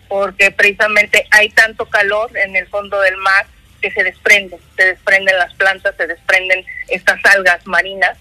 porque 0.07 0.51
precisamente 0.51 1.27
hay 1.31 1.49
tanto 1.49 1.85
calor 1.85 2.31
en 2.37 2.55
el 2.55 2.67
fondo 2.67 2.99
del 3.01 3.17
mar 3.17 3.45
que 3.81 3.91
se 3.91 4.03
desprende, 4.03 4.57
se 4.75 4.85
desprenden 4.85 5.37
las 5.37 5.53
plantas, 5.53 5.95
se 5.95 6.05
desprenden 6.05 6.65
estas 6.89 7.23
algas 7.25 7.65
marinas 7.65 8.17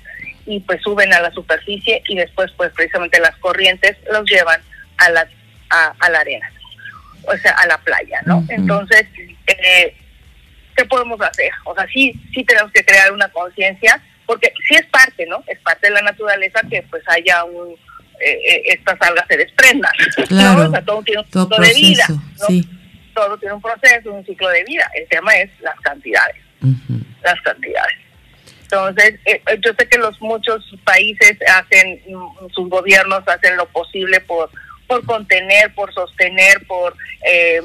y 0.49 0.61
pues 0.61 0.81
suben 0.83 1.13
a 1.13 1.21
la 1.21 1.31
superficie 1.31 2.03
y 2.09 2.17
después 2.17 2.51
pues 2.57 2.73
precisamente 2.73 3.21
las 3.21 3.37
corrientes 3.37 3.97
los 4.11 4.29
llevan 4.29 4.61
a 4.97 5.11
la, 5.11 5.29
a, 5.71 6.11
la 6.11 6.21
arena, 6.21 6.51
o 7.25 7.37
sea, 7.37 7.53
a 7.53 7.67
la 7.67 7.77
playa, 7.79 8.21
¿no? 8.25 8.43
Entonces, 8.49 9.05
eh, 9.47 9.95
¿qué 10.75 10.85
podemos 10.87 11.21
hacer? 11.21 11.53
O 11.65 11.75
sea, 11.75 11.87
sí, 11.93 12.19
sí 12.33 12.43
tenemos 12.45 12.73
que 12.73 12.83
crear 12.83 13.13
una 13.13 13.29
conciencia, 13.29 14.03
porque 14.25 14.53
sí 14.67 14.75
es 14.75 14.87
parte, 14.87 15.27
¿no? 15.27 15.45
Es 15.47 15.59
parte 15.61 15.89
de 15.89 15.93
la 15.93 16.03
naturaleza 16.03 16.61
que 16.69 16.83
pues 16.91 17.03
haya 17.09 17.45
un, 17.45 17.75
eh, 18.21 18.41
eh, 18.49 18.63
estas 18.65 19.01
algas 19.03 19.27
se 19.29 19.37
desprendan, 19.37 19.93
¿no? 20.31 20.67
O 20.67 20.71
sea, 20.71 20.83
todo 20.83 21.03
tiene 21.03 21.21
un 21.21 21.27
ciclo 21.27 21.59
de 21.59 21.75
vida, 21.75 22.07
Todo 23.15 23.37
tiene 23.37 23.55
un 23.55 23.61
proceso, 23.61 24.13
un 24.13 24.25
ciclo 24.25 24.49
de 24.49 24.65
vida. 24.65 24.91
El 24.95 25.07
tema 25.09 25.37
es 25.37 25.51
las 25.61 25.79
cantidades, 25.81 26.37
las 27.23 27.41
cantidades. 27.43 28.08
Entonces, 28.71 29.15
eh, 29.25 29.41
eh, 29.47 29.59
yo 29.65 29.73
sé 29.79 29.89
que 29.89 29.97
los 29.97 30.21
muchos 30.21 30.63
países 30.85 31.39
hacen, 31.49 32.03
mm, 32.07 32.51
sus 32.51 32.69
gobiernos 32.69 33.27
hacen 33.27 33.57
lo 33.57 33.67
posible 33.67 34.21
por, 34.21 34.51
por 34.87 35.05
contener, 35.07 35.73
por 35.75 35.93
sostener, 35.95 36.67
por 36.67 36.95
eh, 37.25 37.63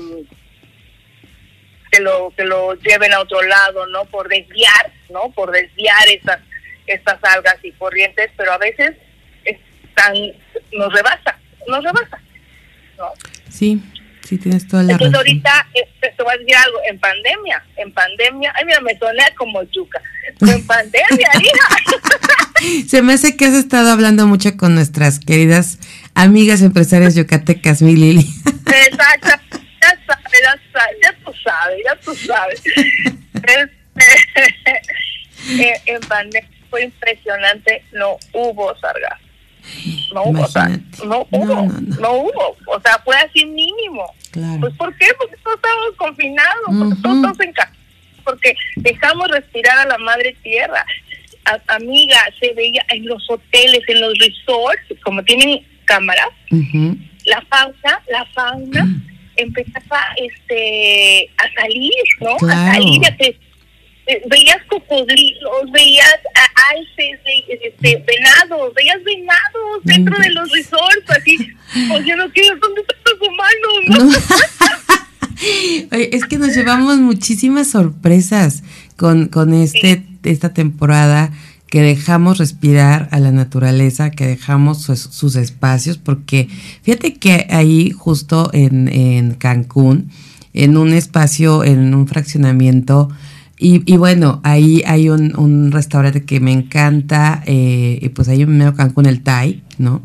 que 1.92 2.00
lo 2.00 2.32
que 2.38 2.46
lo 2.46 2.76
lleven 2.76 3.14
a 3.14 3.20
otro 3.20 3.42
lado, 3.42 3.86
¿no? 3.88 4.06
Por 4.06 4.30
desviar, 4.30 4.94
¿no? 5.10 5.30
Por 5.32 5.52
desviar 5.52 6.08
estas 6.08 6.40
estas 6.88 7.22
algas 7.24 7.58
y 7.64 7.74
corrientes, 7.74 8.32
pero 8.38 8.54
a 8.54 8.58
veces 8.58 8.96
están 9.44 10.14
nos 10.72 10.94
rebasa, 10.94 11.38
nos 11.68 11.84
rebasa, 11.84 12.22
¿no? 12.98 13.12
Sí. 13.50 13.82
Sí, 14.28 14.38
tienes 14.38 14.68
toda 14.68 14.84
la 14.84 14.94
Entonces 14.94 15.16
ahorita, 15.16 15.68
te 16.02 16.24
voy 16.24 16.34
a 16.34 16.38
decir 16.38 16.56
algo, 16.56 16.78
en 16.90 17.00
pandemia, 17.00 17.64
en 17.76 17.92
pandemia, 17.92 18.54
ay 18.56 18.66
mira, 18.66 18.80
me 18.80 18.98
soné 18.98 19.24
como 19.38 19.62
yuca, 19.64 20.02
en 20.40 20.66
pandemia, 20.68 21.30
hija. 21.42 21.68
Se 22.88 23.02
me 23.02 23.14
hace 23.14 23.36
que 23.36 23.46
has 23.46 23.56
estado 23.56 23.92
hablando 23.92 24.26
mucho 24.26 24.56
con 24.56 24.76
nuestras 24.76 25.20
queridas 25.20 25.80
amigas 26.16 26.62
empresarias 26.62 27.16
yucatecas, 27.16 27.82
mi 27.82 27.96
Lili. 27.96 28.26
Exacto, 28.66 29.60
ya 29.82 29.90
sabes, 30.08 30.42
ya 30.42 30.58
sabes, 30.72 30.98
ya 31.04 31.14
tú 31.26 31.34
sabes, 31.44 31.78
ya 31.84 31.96
tú 31.98 32.16
sabes. 32.16 32.64
Este, 35.46 35.82
en 35.86 36.00
pandemia 36.02 36.50
fue 36.70 36.84
impresionante, 36.84 37.84
no 37.92 38.18
hubo 38.32 38.74
sargazo. 38.80 39.23
No 40.14 40.24
hubo, 40.24 40.48
no 41.06 41.28
hubo, 41.32 41.56
no, 42.00 42.14
hubo, 42.14 42.58
o 42.68 42.82
sea, 42.82 43.00
fue 43.04 43.16
así 43.18 43.46
mínimo. 43.46 44.06
Pues 44.60 44.74
¿por 44.76 44.96
qué? 44.98 45.08
Porque 45.18 45.36
todos 45.44 45.56
estábamos 45.56 45.96
confinados, 45.98 46.64
porque 46.66 47.02
todos 47.02 47.16
estamos 47.18 47.40
en 47.40 47.54
casa, 47.54 47.74
porque 48.24 48.56
dejamos 48.78 49.28
respirar 49.30 49.80
a 49.80 49.86
la 49.86 49.98
madre 50.00 50.36
tierra. 50.44 50.86
amiga, 51.68 52.18
se 52.40 52.54
veía 52.54 52.86
en 52.90 53.06
los 53.06 53.24
hoteles, 53.30 53.82
en 53.88 54.02
los 54.02 54.18
resorts, 54.20 55.02
como 55.04 55.24
tienen 55.24 55.66
cámaras, 55.86 56.30
la 57.26 57.42
fauna, 57.50 58.02
la 58.10 58.26
fauna 58.34 58.88
empezaba 59.36 60.02
este 60.18 61.30
a 61.38 61.62
salir, 61.62 61.92
¿no? 62.20 62.36
A 62.36 62.74
salir, 62.74 63.06
a 63.06 63.16
eh, 63.20 63.40
veías 64.30 64.58
cocodrilos, 64.68 65.72
veías 65.72 66.20
alces, 66.72 67.20
este, 67.48 68.04
venados, 68.06 68.74
veías 68.74 69.04
venados 69.04 69.84
dentro 69.84 70.18
de 70.20 70.30
los 70.32 70.52
resorts, 70.52 71.10
así, 71.10 71.38
pues 71.90 72.06
yo 72.06 72.16
no 72.16 72.30
quiero, 72.32 72.58
¿dónde 72.60 72.82
están 72.82 72.98
los 73.06 73.20
humanos? 73.30 74.24
es 75.92 76.26
que 76.26 76.38
nos 76.38 76.56
llevamos 76.56 76.98
muchísimas 76.98 77.72
sorpresas 77.72 78.64
con, 78.98 79.28
con 79.28 79.54
este, 79.54 80.04
esta 80.24 80.54
temporada 80.54 81.32
que 81.68 81.82
dejamos 81.82 82.38
respirar 82.38 83.10
a 83.12 83.20
la 83.20 83.32
naturaleza, 83.32 84.12
que 84.12 84.28
dejamos 84.28 84.84
sus, 84.84 85.36
espacios, 85.36 85.98
porque 85.98 86.48
fíjate 86.84 87.16
que 87.16 87.48
ahí 87.50 87.90
justo 87.90 88.52
en, 88.54 88.88
en 88.90 89.34
Cancún, 89.34 90.12
en 90.54 90.78
un 90.78 90.94
espacio, 90.94 91.64
en 91.64 91.96
un 91.96 92.08
fraccionamiento, 92.08 93.10
y, 93.66 93.96
bueno, 93.96 94.42
ahí 94.44 94.84
hay 94.86 95.08
un, 95.08 95.72
restaurante 95.72 96.26
que 96.26 96.42
me 96.42 96.52
encanta, 96.52 97.42
eh, 97.46 97.98
y 98.02 98.10
pues 98.10 98.28
ahí 98.28 98.42
en 98.42 98.58
medio 98.58 98.74
Cancún, 98.74 99.06
el 99.06 99.22
Thai, 99.22 99.64
¿no? 99.78 100.02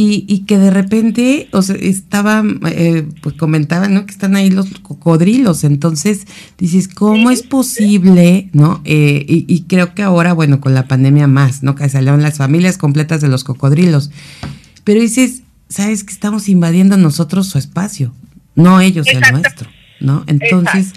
Y, 0.00 0.44
que 0.46 0.58
de 0.58 0.70
repente, 0.70 1.48
o 1.50 1.60
sea, 1.60 1.74
estaba, 1.74 2.44
eh, 2.70 3.04
pues 3.20 3.34
comentaban, 3.34 3.92
¿no? 3.92 4.06
Que 4.06 4.12
están 4.12 4.36
ahí 4.36 4.48
los 4.48 4.68
cocodrilos. 4.80 5.64
Entonces, 5.64 6.24
dices, 6.56 6.86
¿cómo 6.86 7.32
es 7.32 7.42
posible, 7.42 8.48
no? 8.52 8.80
Eh, 8.84 9.24
y, 9.26 9.62
creo 9.62 9.94
que 9.94 10.04
ahora, 10.04 10.34
bueno, 10.34 10.60
con 10.60 10.72
la 10.72 10.86
pandemia 10.86 11.26
más, 11.26 11.64
¿no? 11.64 11.74
Que 11.74 11.88
salieron 11.88 12.22
las 12.22 12.38
familias 12.38 12.78
completas 12.78 13.20
de 13.20 13.26
los 13.26 13.42
cocodrilos. 13.42 14.12
Pero 14.84 15.00
dices, 15.00 15.42
¿sabes 15.68 16.04
que 16.04 16.12
estamos 16.12 16.48
invadiendo 16.48 16.96
nosotros 16.96 17.48
su 17.48 17.58
espacio? 17.58 18.14
No 18.54 18.80
ellos 18.80 19.08
el 19.08 19.20
nuestro, 19.32 19.68
¿no? 20.00 20.22
Entonces, 20.28 20.92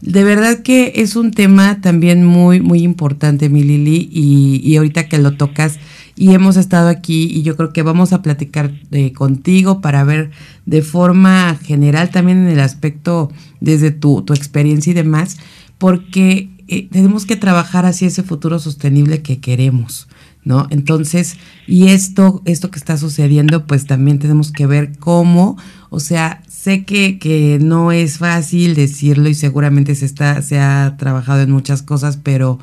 de 0.00 0.24
verdad 0.24 0.60
que 0.60 0.92
es 0.96 1.16
un 1.16 1.30
tema 1.30 1.80
también 1.80 2.24
muy, 2.24 2.60
muy 2.60 2.82
importante, 2.82 3.48
mi 3.48 3.62
Lili, 3.62 4.08
y, 4.12 4.60
y 4.64 4.76
ahorita 4.76 5.08
que 5.08 5.18
lo 5.18 5.36
tocas, 5.36 5.78
y 6.20 6.34
hemos 6.34 6.58
estado 6.58 6.90
aquí 6.90 7.30
y 7.32 7.42
yo 7.42 7.56
creo 7.56 7.72
que 7.72 7.82
vamos 7.82 8.12
a 8.12 8.20
platicar 8.20 8.72
eh, 8.90 9.14
contigo 9.14 9.80
para 9.80 10.04
ver 10.04 10.30
de 10.66 10.82
forma 10.82 11.58
general 11.62 12.10
también 12.10 12.42
en 12.42 12.48
el 12.48 12.60
aspecto 12.60 13.32
desde 13.60 13.90
tu, 13.90 14.20
tu 14.20 14.34
experiencia 14.34 14.90
y 14.90 14.94
demás, 14.94 15.38
porque 15.78 16.50
eh, 16.68 16.86
tenemos 16.90 17.24
que 17.24 17.36
trabajar 17.36 17.86
hacia 17.86 18.08
ese 18.08 18.22
futuro 18.22 18.58
sostenible 18.58 19.22
que 19.22 19.40
queremos. 19.40 20.08
¿No? 20.42 20.66
Entonces, 20.70 21.36
y 21.66 21.88
esto, 21.88 22.40
esto 22.46 22.70
que 22.70 22.78
está 22.78 22.96
sucediendo, 22.96 23.66
pues 23.66 23.86
también 23.86 24.18
tenemos 24.18 24.52
que 24.52 24.64
ver 24.64 24.96
cómo, 24.98 25.58
o 25.90 26.00
sea, 26.00 26.42
sé 26.60 26.84
que, 26.84 27.18
que 27.18 27.58
no 27.58 27.90
es 27.90 28.18
fácil 28.18 28.74
decirlo 28.74 29.30
y 29.30 29.34
seguramente 29.34 29.94
se 29.94 30.04
está, 30.04 30.42
se 30.42 30.58
ha 30.58 30.96
trabajado 30.98 31.40
en 31.40 31.50
muchas 31.50 31.82
cosas, 31.82 32.18
pero 32.22 32.58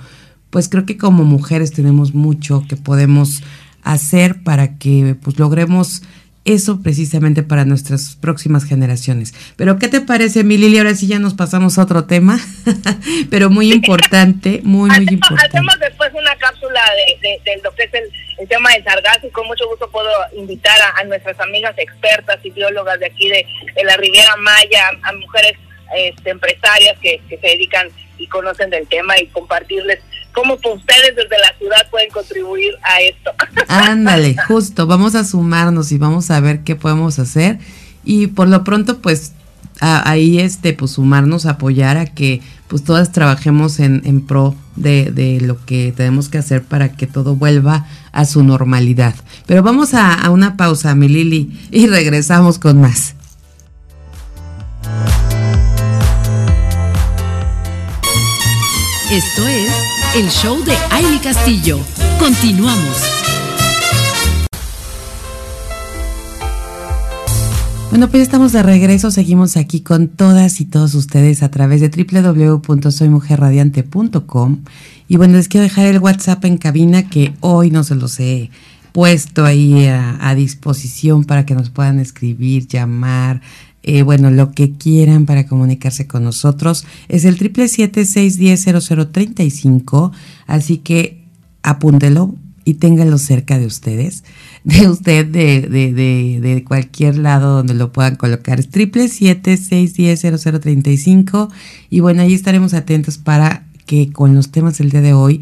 pues 0.51 0.69
creo 0.69 0.85
que 0.85 0.97
como 0.97 1.23
mujeres 1.23 1.71
tenemos 1.71 2.13
mucho 2.13 2.63
que 2.69 2.75
podemos 2.75 3.41
hacer 3.81 4.43
para 4.43 4.77
que 4.77 5.15
pues 5.19 5.39
logremos 5.39 6.03
eso 6.45 6.81
precisamente 6.83 7.41
para 7.41 7.65
nuestras 7.65 8.15
próximas 8.15 8.65
generaciones. 8.65 9.33
Pero 9.55 9.79
¿qué 9.79 9.87
te 9.87 9.99
parece, 9.99 10.43
mi 10.43 10.57
Lili? 10.57 10.77
Ahora 10.77 10.93
sí 10.93 11.07
ya 11.07 11.17
nos 11.17 11.33
pasamos 11.33 11.79
a 11.79 11.83
otro 11.83 12.05
tema, 12.05 12.39
pero 13.31 13.49
muy 13.49 13.73
importante, 13.73 14.61
muy, 14.63 14.91
muy 14.91 15.07
importante. 15.09 15.57
Hacemos 15.57 15.75
después 15.79 16.11
una 16.13 16.35
cápsula 16.35 16.81
de, 17.25 17.61
lo 17.63 17.73
que 17.73 17.83
es 17.83 17.93
el, 17.95 18.26
tema 18.47 18.71
del 18.73 18.83
sargazo 18.83 19.27
y 19.27 19.31
con 19.31 19.47
mucho 19.47 19.67
gusto 19.67 19.89
puedo 19.89 20.09
invitar 20.35 20.77
a, 20.95 21.03
nuestras 21.05 21.39
amigas 21.39 21.73
expertas 21.77 22.39
y 22.43 22.51
biólogas 22.51 22.99
de 22.99 23.07
aquí 23.07 23.29
de, 23.29 23.45
la 23.83 23.97
Riviera 23.97 24.35
Maya, 24.37 24.91
a 25.01 25.13
mujeres 25.13 25.53
este, 25.95 26.29
empresarias 26.29 26.97
que, 26.99 27.21
que 27.29 27.37
se 27.37 27.47
dedican 27.47 27.89
y 28.17 28.27
conocen 28.27 28.69
del 28.69 28.87
tema 28.87 29.17
y 29.19 29.27
compartirles 29.27 29.99
cómo 30.33 30.53
ustedes 30.53 31.15
desde 31.15 31.39
la 31.39 31.57
ciudad 31.57 31.89
pueden 31.89 32.11
contribuir 32.11 32.75
a 32.83 33.01
esto. 33.01 33.31
Ándale, 33.67 34.35
justo, 34.47 34.85
vamos 34.85 35.15
a 35.15 35.23
sumarnos 35.23 35.91
y 35.91 35.97
vamos 35.97 36.29
a 36.29 36.39
ver 36.39 36.63
qué 36.63 36.75
podemos 36.75 37.17
hacer 37.19 37.57
y 38.03 38.27
por 38.27 38.47
lo 38.47 38.63
pronto 38.63 38.99
pues 38.99 39.33
ahí 39.79 40.39
este 40.39 40.73
pues 40.73 40.91
sumarnos, 40.91 41.45
apoyar 41.45 41.97
a 41.97 42.05
que 42.05 42.41
pues 42.67 42.83
todas 42.83 43.11
trabajemos 43.11 43.79
en, 43.79 44.21
pro 44.21 44.55
de, 44.75 45.11
de, 45.11 45.39
lo 45.41 45.63
que 45.65 45.93
tenemos 45.95 46.29
que 46.29 46.37
hacer 46.37 46.63
para 46.63 46.93
que 46.93 47.07
todo 47.07 47.35
vuelva 47.35 47.85
a 48.11 48.25
su 48.25 48.43
normalidad. 48.43 49.15
Pero 49.45 49.63
vamos 49.63 49.93
a, 49.93 50.13
a 50.13 50.29
una 50.29 50.57
pausa, 50.57 50.93
mi 50.95 51.07
Lili, 51.07 51.57
y 51.71 51.87
regresamos 51.87 52.59
con 52.59 52.81
más. 52.81 53.15
Esto 59.09 59.47
es 59.47 59.71
el 60.15 60.29
show 60.29 60.61
de 60.65 60.75
Aile 60.91 61.21
Castillo. 61.21 61.79
Continuamos. 62.19 63.16
Bueno, 67.89 68.09
pues 68.09 68.23
estamos 68.23 68.51
de 68.51 68.63
regreso, 68.63 69.11
seguimos 69.11 69.55
aquí 69.55 69.79
con 69.79 70.09
todas 70.09 70.59
y 70.59 70.65
todos 70.65 70.93
ustedes 70.93 71.41
a 71.41 71.49
través 71.49 71.79
de 71.79 71.87
www.soymujerradiante.com 71.89 74.57
y 75.07 75.15
bueno, 75.15 75.37
les 75.37 75.47
quiero 75.47 75.63
dejar 75.63 75.85
el 75.87 75.99
WhatsApp 75.99 76.43
en 76.45 76.57
cabina 76.57 77.07
que 77.09 77.33
hoy 77.39 77.71
no 77.71 77.85
se 77.85 77.95
los 77.95 78.19
he 78.19 78.51
puesto 78.91 79.45
ahí 79.45 79.87
a, 79.87 80.35
disposición 80.35 81.23
para 81.23 81.45
que 81.45 81.55
nos 81.55 81.69
puedan 81.69 81.99
escribir, 81.99 82.67
llamar, 82.67 83.39
eh, 83.83 84.01
bueno, 84.01 84.31
lo 84.31 84.51
que 84.51 84.73
quieran 84.73 85.25
para 85.25 85.47
comunicarse 85.47 86.07
con 86.07 86.25
nosotros. 86.25 86.85
Es 87.07 87.23
el 87.23 87.39
777-610-0035, 87.39 90.11
así 90.45 90.79
que 90.79 91.23
apúntelo 91.63 92.35
y 92.67 92.73
téngalo 92.73 93.17
cerca 93.17 93.57
de 93.57 93.65
ustedes, 93.65 94.25
de 94.65 94.89
usted, 94.89 95.25
de, 95.25 95.61
de, 95.61 95.93
de, 95.93 96.41
de 96.41 96.65
cualquier 96.65 97.17
lado 97.17 97.55
donde 97.55 97.73
lo 97.73 97.93
puedan 97.93 98.17
colocar. 98.17 98.59
Es 98.59 98.69
777-610-0035 98.71 101.47
y 101.89 102.01
bueno, 102.01 102.23
ahí 102.23 102.33
estaremos 102.33 102.73
atentos 102.73 103.17
para 103.17 103.65
que 103.85 104.11
con 104.11 104.35
los 104.35 104.51
temas 104.51 104.79
del 104.79 104.89
día 104.89 104.99
de 104.99 105.13
hoy 105.13 105.39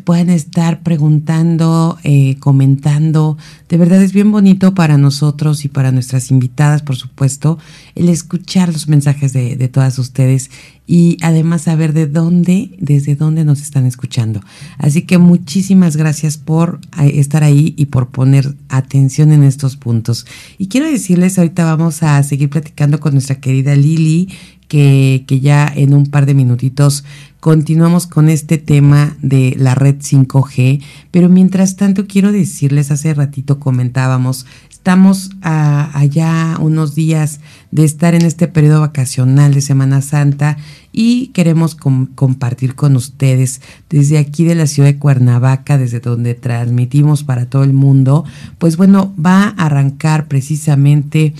pueden 0.00 0.30
estar 0.30 0.82
preguntando, 0.82 1.98
eh, 2.04 2.36
comentando. 2.38 3.36
De 3.68 3.76
verdad 3.76 4.02
es 4.02 4.12
bien 4.12 4.32
bonito 4.32 4.74
para 4.74 4.98
nosotros 4.98 5.64
y 5.64 5.68
para 5.68 5.92
nuestras 5.92 6.30
invitadas, 6.30 6.82
por 6.82 6.96
supuesto, 6.96 7.58
el 7.94 8.08
escuchar 8.08 8.72
los 8.72 8.88
mensajes 8.88 9.32
de, 9.32 9.56
de 9.56 9.68
todas 9.68 9.98
ustedes 9.98 10.50
y 10.90 11.18
además 11.20 11.62
saber 11.62 11.92
de 11.92 12.06
dónde, 12.06 12.70
desde 12.80 13.14
dónde 13.14 13.44
nos 13.44 13.60
están 13.60 13.84
escuchando. 13.84 14.40
Así 14.78 15.02
que 15.02 15.18
muchísimas 15.18 15.96
gracias 15.96 16.38
por 16.38 16.80
eh, 16.98 17.12
estar 17.16 17.44
ahí 17.44 17.74
y 17.76 17.86
por 17.86 18.08
poner 18.08 18.54
atención 18.70 19.30
en 19.30 19.42
estos 19.42 19.76
puntos. 19.76 20.26
Y 20.56 20.68
quiero 20.68 20.90
decirles, 20.90 21.38
ahorita 21.38 21.64
vamos 21.64 22.02
a 22.02 22.22
seguir 22.22 22.48
platicando 22.48 23.00
con 23.00 23.12
nuestra 23.12 23.38
querida 23.38 23.76
Lili, 23.76 24.30
que, 24.66 25.24
que 25.26 25.40
ya 25.40 25.70
en 25.74 25.92
un 25.92 26.06
par 26.06 26.24
de 26.24 26.34
minutitos 26.34 27.04
continuamos 27.40 28.06
con 28.06 28.28
este 28.28 28.58
tema 28.58 29.16
de 29.22 29.54
la 29.58 29.74
red 29.74 29.96
5G, 29.96 30.82
pero 31.10 31.28
mientras 31.28 31.76
tanto 31.76 32.06
quiero 32.06 32.32
decirles, 32.32 32.90
hace 32.90 33.14
ratito 33.14 33.60
comentábamos, 33.60 34.46
estamos 34.70 35.30
allá 35.42 36.56
unos 36.60 36.94
días 36.94 37.40
de 37.70 37.84
estar 37.84 38.14
en 38.14 38.22
este 38.22 38.48
periodo 38.48 38.80
vacacional 38.80 39.54
de 39.54 39.60
Semana 39.60 40.02
Santa 40.02 40.56
y 40.92 41.28
queremos 41.28 41.76
compartir 41.76 42.74
con 42.74 42.96
ustedes 42.96 43.60
desde 43.88 44.18
aquí 44.18 44.44
de 44.44 44.54
la 44.54 44.66
ciudad 44.66 44.88
de 44.88 44.98
Cuernavaca, 44.98 45.78
desde 45.78 46.00
donde 46.00 46.34
transmitimos 46.34 47.22
para 47.22 47.46
todo 47.46 47.62
el 47.62 47.72
mundo, 47.72 48.24
pues 48.58 48.76
bueno, 48.76 49.14
va 49.24 49.44
a 49.44 49.66
arrancar 49.66 50.26
precisamente 50.26 51.34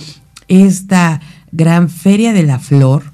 esta 0.47 1.19
gran 1.51 1.89
feria 1.89 2.31
de 2.33 2.43
la 2.43 2.59
flor 2.59 3.08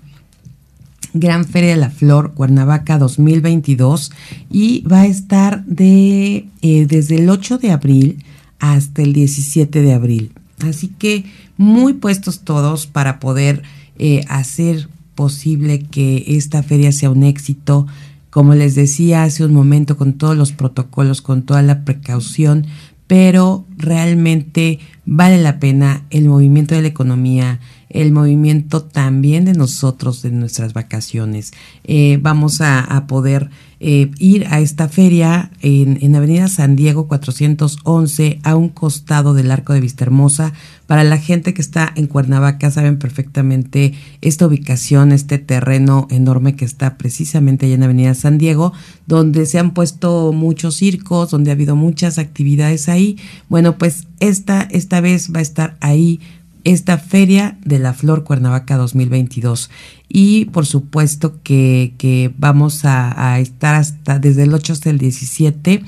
Gran 1.17 1.45
Feria 1.45 1.69
de 1.69 1.78
la 1.78 1.89
Flor 1.89 2.34
Cuernavaca 2.34 2.97
2022 2.97 4.12
y 4.51 4.82
va 4.82 5.01
a 5.01 5.06
estar 5.06 5.63
de, 5.63 6.45
eh, 6.62 6.86
desde 6.88 7.15
el 7.15 7.30
8 7.30 7.58
de 7.58 7.71
abril 7.71 8.23
hasta 8.60 9.01
el 9.01 9.13
17 9.13 9.82
de 9.82 9.93
abril. 9.93 10.32
Así 10.60 10.89
que 10.89 11.23
muy 11.56 11.93
puestos 11.93 12.41
todos 12.41 12.86
para 12.86 13.19
poder 13.21 13.63
eh, 13.97 14.25
hacer 14.28 14.89
posible 15.15 15.80
que 15.80 16.25
esta 16.28 16.63
feria 16.63 16.91
sea 16.91 17.10
un 17.10 17.23
éxito. 17.23 17.88
Como 18.30 18.54
les 18.54 18.75
decía 18.75 19.23
hace 19.23 19.45
un 19.45 19.54
momento, 19.54 19.95
con 19.95 20.15
todos 20.15 20.36
los 20.36 20.51
protocolos, 20.51 21.21
con 21.21 21.43
toda 21.43 21.62
la 21.62 21.86
precaución, 21.86 22.67
pero 23.08 23.65
realmente 23.78 24.80
vale 25.06 25.41
la 25.41 25.62
pena 25.62 26.04
el 26.10 26.25
movimiento 26.25 26.75
de 26.75 26.82
la 26.82 26.89
economía, 26.89 27.62
el 27.95 28.12
movimiento 28.12 28.84
también 28.84 29.45
de 29.45 29.53
nosotros, 29.53 30.21
de 30.21 30.31
nuestras 30.31 30.73
vacaciones. 30.73 31.53
Eh, 31.86 32.19
vamos 32.21 32.60
a, 32.60 33.05
poder 33.08 33.49
eh, 33.79 34.12
ir 34.19 34.47
a 34.49 34.60
esta 34.60 34.89
feria 34.89 35.51
en, 35.62 35.99
en, 36.01 36.15
Avenida 36.15 36.47
San 36.47 36.75
Diego 36.75 37.08
411, 37.08 38.39
a 38.43 38.55
un 38.55 38.69
costado 38.69 39.34
del 39.34 39.51
Arco 39.51 39.73
de 39.73 39.79
Vista 39.79 40.03
Hermosa. 40.03 40.53
Para 40.88 41.03
la 41.03 41.17
gente 41.17 41.53
que 41.53 41.62
está 41.62 41.91
en 41.95 42.08
Cuernavaca, 42.08 42.69
saben 42.69 42.99
perfectamente 42.99 43.93
esta 44.21 44.45
ubicación, 44.45 45.12
este 45.12 45.38
terreno 45.38 46.08
enorme 46.12 46.55
que 46.55 46.65
está 46.65 46.97
precisamente 46.97 47.65
allá 47.65 47.75
en 47.75 47.84
Avenida 47.84 48.13
San 48.13 48.38
Diego, 48.38 48.73
donde 49.08 49.45
se 49.45 49.58
han 49.58 49.73
puesto 49.73 50.34
muchos 50.34 50.75
circos, 50.75 51.31
donde 51.31 51.51
ha 51.51 51.53
habido 51.53 51.75
muchas 51.75 52.17
actividades 52.17 52.89
ahí. 52.89 53.17
Bueno, 53.47 53.77
pues 53.77 54.08
esta, 54.19 54.62
esta 54.71 54.99
vez 54.99 55.31
va 55.34 55.39
a 55.39 55.43
estar 55.43 55.77
ahí 55.79 56.19
esta 56.65 56.97
Feria 56.97 57.58
de 57.63 57.80
la 57.80 57.93
Flor 57.93 58.25
Cuernavaca 58.25 58.75
2022. 58.75 59.69
Y 60.10 60.45
por 60.45 60.65
supuesto 60.65 61.41
que, 61.43 62.34
vamos 62.38 62.84
a, 62.84 63.34
a, 63.34 63.39
estar 63.39 63.75
hasta 63.75 64.19
desde 64.19 64.43
el 64.43 64.54
8 64.54 64.73
hasta 64.73 64.89
el 64.89 64.97
17 64.97 65.84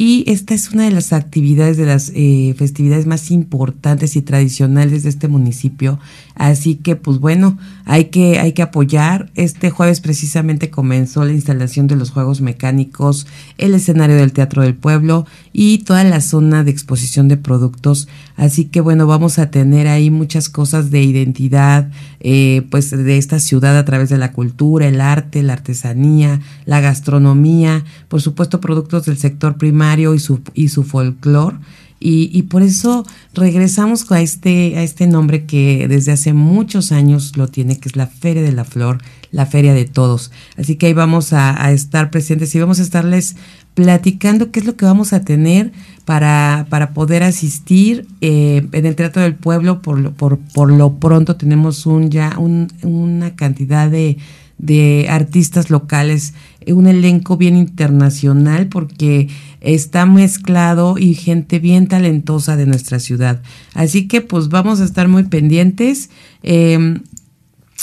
y 0.00 0.22
esta 0.30 0.54
es 0.54 0.70
una 0.70 0.84
de 0.84 0.92
las 0.92 1.12
actividades 1.12 1.76
de 1.76 1.84
las 1.84 2.12
eh, 2.14 2.54
festividades 2.56 3.06
más 3.06 3.32
importantes 3.32 4.14
y 4.14 4.22
tradicionales 4.22 5.02
de 5.02 5.08
este 5.08 5.26
municipio. 5.26 5.98
Así 6.38 6.76
que, 6.76 6.94
pues 6.94 7.18
bueno, 7.18 7.58
hay 7.84 8.06
que, 8.06 8.38
hay 8.38 8.52
que 8.52 8.62
apoyar. 8.62 9.28
Este 9.34 9.70
jueves 9.70 10.00
precisamente 10.00 10.70
comenzó 10.70 11.24
la 11.24 11.32
instalación 11.32 11.88
de 11.88 11.96
los 11.96 12.10
juegos 12.10 12.40
mecánicos, 12.40 13.26
el 13.58 13.74
escenario 13.74 14.14
del 14.14 14.32
Teatro 14.32 14.62
del 14.62 14.76
Pueblo 14.76 15.26
y 15.52 15.78
toda 15.78 16.04
la 16.04 16.20
zona 16.20 16.62
de 16.62 16.70
exposición 16.70 17.26
de 17.26 17.38
productos. 17.38 18.06
Así 18.36 18.66
que, 18.66 18.80
bueno, 18.80 19.08
vamos 19.08 19.40
a 19.40 19.50
tener 19.50 19.88
ahí 19.88 20.10
muchas 20.10 20.48
cosas 20.48 20.92
de 20.92 21.02
identidad, 21.02 21.90
eh, 22.20 22.62
pues 22.70 22.90
de 22.90 23.18
esta 23.18 23.40
ciudad 23.40 23.76
a 23.76 23.84
través 23.84 24.08
de 24.08 24.18
la 24.18 24.30
cultura, 24.32 24.86
el 24.86 25.00
arte, 25.00 25.42
la 25.42 25.54
artesanía, 25.54 26.40
la 26.66 26.80
gastronomía, 26.80 27.84
por 28.06 28.22
supuesto, 28.22 28.60
productos 28.60 29.06
del 29.06 29.18
sector 29.18 29.56
primario 29.56 30.14
y 30.14 30.20
su, 30.20 30.40
y 30.54 30.68
su 30.68 30.84
folclore. 30.84 31.56
Y, 32.00 32.30
y, 32.32 32.42
por 32.42 32.62
eso 32.62 33.04
regresamos 33.34 34.10
a 34.12 34.20
este, 34.20 34.76
a 34.76 34.82
este 34.82 35.06
nombre 35.06 35.46
que 35.46 35.88
desde 35.88 36.12
hace 36.12 36.32
muchos 36.32 36.92
años 36.92 37.36
lo 37.36 37.48
tiene, 37.48 37.78
que 37.78 37.88
es 37.88 37.96
la 37.96 38.06
Feria 38.06 38.42
de 38.42 38.52
la 38.52 38.64
Flor, 38.64 38.98
la 39.32 39.46
Feria 39.46 39.74
de 39.74 39.84
Todos. 39.84 40.30
Así 40.56 40.76
que 40.76 40.86
ahí 40.86 40.92
vamos 40.92 41.32
a, 41.32 41.72
estar 41.72 42.10
presentes 42.10 42.54
y 42.54 42.60
vamos 42.60 42.78
a 42.78 42.82
estarles 42.82 43.36
platicando 43.74 44.50
qué 44.50 44.60
es 44.60 44.66
lo 44.66 44.76
que 44.76 44.84
vamos 44.84 45.12
a 45.12 45.24
tener 45.24 45.72
para, 46.04 46.66
para 46.70 46.94
poder 46.94 47.22
asistir 47.22 48.06
eh, 48.20 48.66
en 48.72 48.86
el 48.86 48.96
Teatro 48.96 49.22
del 49.22 49.34
Pueblo. 49.34 49.82
Por, 49.82 50.12
por, 50.12 50.38
por 50.38 50.72
lo 50.72 50.94
pronto 50.94 51.36
tenemos 51.36 51.84
un, 51.86 52.10
ya 52.10 52.38
un, 52.38 52.68
una 52.82 53.34
cantidad 53.34 53.90
de, 53.90 54.18
de 54.58 55.06
artistas 55.08 55.70
locales, 55.70 56.34
un 56.72 56.86
elenco 56.86 57.36
bien 57.36 57.56
internacional 57.56 58.68
porque 58.68 59.28
está 59.60 60.06
mezclado 60.06 60.96
y 60.98 61.14
gente 61.14 61.58
bien 61.58 61.88
talentosa 61.88 62.56
de 62.56 62.66
nuestra 62.66 62.98
ciudad. 62.98 63.42
Así 63.74 64.08
que 64.08 64.20
pues 64.20 64.48
vamos 64.48 64.80
a 64.80 64.84
estar 64.84 65.08
muy 65.08 65.24
pendientes. 65.24 66.10
Em, 66.42 67.02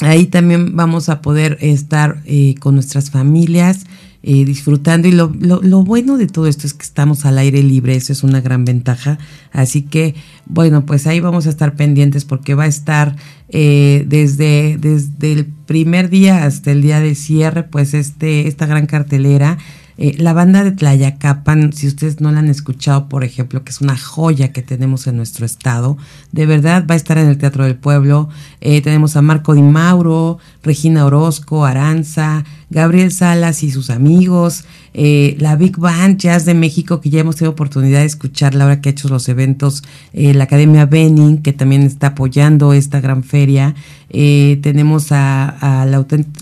ahí 0.02 0.26
también 0.26 0.76
vamos 0.76 1.10
a 1.10 1.21
poder 1.21 1.58
estar 1.62 2.21
eh, 2.26 2.56
con 2.60 2.76
nuestras 2.76 3.12
familias. 3.12 3.86
Eh, 4.27 4.43
disfrutando. 4.43 5.07
Y 5.07 5.11
lo, 5.11 5.31
lo, 5.39 5.83
bueno 5.83 6.17
de 6.17 6.25
todo 6.25 6.47
esto 6.47 6.65
es 6.65 6.73
que 6.73 6.81
estamos 6.81 7.27
al 7.27 7.38
aire 7.38 7.61
libre, 7.61 7.95
eso 7.95 8.11
es 8.11 8.23
una 8.23 8.41
gran 8.41 8.65
ventaja, 8.65 9.19
así 9.51 9.83
que 9.83 10.15
bueno, 10.47 10.83
pues 10.83 11.05
ahí 11.05 11.19
vamos 11.19 11.45
a 11.45 11.49
estar 11.49 11.75
pendientes 11.75 12.25
porque 12.25 12.55
va 12.55 12.63
a 12.63 12.67
estar 12.67 13.17
eh, 13.49 14.03
desde, 14.07 14.79
desde 14.79 15.31
el 15.31 15.45
primer 15.45 16.09
día 16.09 16.45
hasta 16.45 16.71
el 16.71 16.81
día 16.81 17.01
de 17.01 17.13
cierre, 17.13 17.61
pues 17.61 17.93
este, 17.93 18.47
esta 18.47 18.65
gran 18.65 18.88
cartelera. 18.88 19.59
Eh, 19.97 20.15
la 20.17 20.33
banda 20.33 20.63
de 20.63 20.71
Tlayacapan, 20.71 21.71
si 21.71 21.88
ustedes 21.88 22.19
no 22.19 22.29
la 22.31 22.39
han 22.39 22.49
escuchado, 22.49 23.07
por 23.07 23.23
ejemplo, 23.23 23.63
que 23.63 23.71
es 23.71 23.79
una 23.79 23.97
joya 23.97 24.51
que 24.51 24.61
tenemos 24.61 25.07
en 25.07 25.15
nuestro 25.15 25.45
estado, 25.45 25.97
de 26.33 26.45
verdad 26.45 26.85
va 26.89 26.95
a 26.95 26.97
estar 26.97 27.17
en 27.17 27.29
el 27.29 27.38
Teatro 27.38 27.63
del 27.63 27.75
Pueblo. 27.75 28.27
Eh, 28.59 28.81
tenemos 28.81 29.15
a 29.15 29.21
Marco 29.21 29.53
Di 29.53 29.61
Mauro, 29.61 30.38
Regina 30.63 31.05
Orozco, 31.05 31.63
Aranza, 31.63 32.43
Gabriel 32.75 33.11
Salas 33.11 33.63
y 33.63 33.71
sus 33.71 33.89
amigos, 33.89 34.65
eh, 34.93 35.35
la 35.39 35.55
Big 35.55 35.77
Band 35.77 36.19
Jazz 36.19 36.45
de 36.45 36.53
México, 36.53 37.01
que 37.01 37.09
ya 37.09 37.21
hemos 37.21 37.38
tenido 37.38 37.53
oportunidad 37.53 38.01
de 38.01 38.05
escucharla 38.05 38.65
ahora 38.65 38.81
que 38.81 38.89
ha 38.89 38.91
hecho 38.91 39.09
los 39.09 39.27
eventos, 39.29 39.83
la 40.13 40.43
Academia 40.43 40.85
Benning, 40.85 41.39
que 41.39 41.53
también 41.53 41.81
está 41.81 42.07
apoyando 42.07 42.73
esta 42.73 43.01
gran 43.01 43.23
feria. 43.23 43.73
tenemos 44.09 45.11
a, 45.11 45.88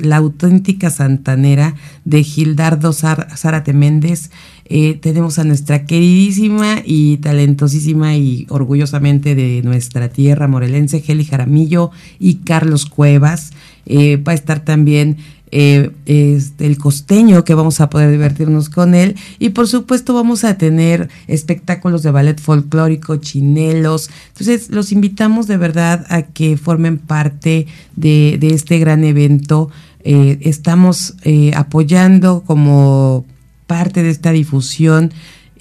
la, 0.01 0.17
auténtica 0.17 0.89
santanera 0.89 1.75
de 2.03 2.23
Gildardo 2.23 2.91
Zárate 2.91 3.73
Méndez. 3.73 4.29
Eh, 4.65 4.95
tenemos 4.95 5.39
a 5.39 5.43
nuestra 5.43 5.85
queridísima 5.85 6.81
y 6.85 7.17
talentosísima 7.17 8.15
y 8.15 8.47
orgullosamente 8.49 9.35
de 9.35 9.61
nuestra 9.63 10.09
tierra 10.09 10.47
morelense, 10.47 11.01
Geli 11.01 11.25
Jaramillo 11.25 11.91
y 12.19 12.35
Carlos 12.35 12.85
Cuevas. 12.85 13.51
Eh, 13.85 14.17
va 14.17 14.31
a 14.31 14.35
estar 14.35 14.61
también 14.63 15.17
eh, 15.55 15.91
este, 16.07 16.65
el 16.65 16.79
costeño, 16.79 17.43
que 17.43 17.53
vamos 17.53 17.79
a 17.79 17.87
poder 17.87 18.09
divertirnos 18.09 18.69
con 18.69 18.95
él. 18.95 19.15
Y 19.37 19.49
por 19.49 19.67
supuesto 19.67 20.15
vamos 20.15 20.43
a 20.43 20.57
tener 20.57 21.09
espectáculos 21.27 22.01
de 22.01 22.09
ballet 22.09 22.41
folclórico, 22.41 23.17
chinelos. 23.17 24.09
Entonces 24.29 24.71
los 24.71 24.91
invitamos 24.91 25.45
de 25.45 25.57
verdad 25.57 26.07
a 26.09 26.23
que 26.23 26.57
formen 26.57 26.97
parte 26.97 27.67
de, 27.95 28.37
de 28.39 28.47
este 28.47 28.79
gran 28.79 29.03
evento. 29.03 29.69
Eh, 30.03 30.39
estamos 30.41 31.13
eh, 31.21 31.51
apoyando 31.55 32.41
como 32.47 33.23
parte 33.67 34.01
de 34.01 34.09
esta 34.09 34.31
difusión 34.31 35.13